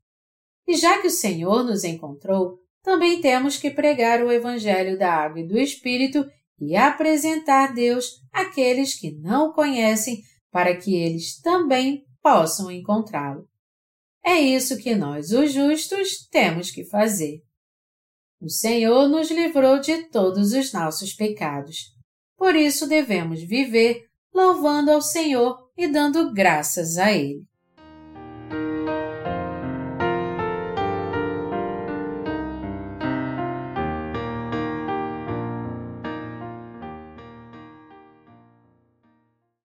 E 0.67 0.75
já 0.75 0.99
que 0.99 1.07
o 1.07 1.11
Senhor 1.11 1.63
nos 1.63 1.83
encontrou, 1.83 2.57
também 2.81 3.21
temos 3.21 3.55
que 3.57 3.69
pregar 3.69 4.23
o 4.23 4.31
Evangelho 4.31 4.97
da 4.97 5.13
Água 5.13 5.41
e 5.41 5.47
do 5.47 5.59
Espírito 5.59 6.25
e 6.59 6.75
apresentar 6.75 7.71
Deus 7.71 8.19
àqueles 8.31 8.95
que 8.95 9.11
não 9.11 9.53
conhecem 9.53 10.23
para 10.53 10.77
que 10.77 10.95
eles 10.95 11.41
também 11.41 12.05
possam 12.21 12.69
encontrá-lo. 12.69 13.49
É 14.23 14.39
isso 14.39 14.77
que 14.77 14.95
nós, 14.95 15.31
os 15.31 15.51
justos, 15.51 16.27
temos 16.29 16.69
que 16.69 16.85
fazer. 16.85 17.41
O 18.39 18.47
Senhor 18.47 19.09
nos 19.09 19.31
livrou 19.31 19.79
de 19.79 20.03
todos 20.09 20.53
os 20.53 20.71
nossos 20.71 21.13
pecados. 21.13 21.91
Por 22.37 22.55
isso 22.55 22.87
devemos 22.87 23.41
viver 23.41 24.05
louvando 24.31 24.91
ao 24.91 25.01
Senhor 25.01 25.57
e 25.75 25.87
dando 25.87 26.31
graças 26.31 26.97
a 26.97 27.11
Ele. 27.11 27.43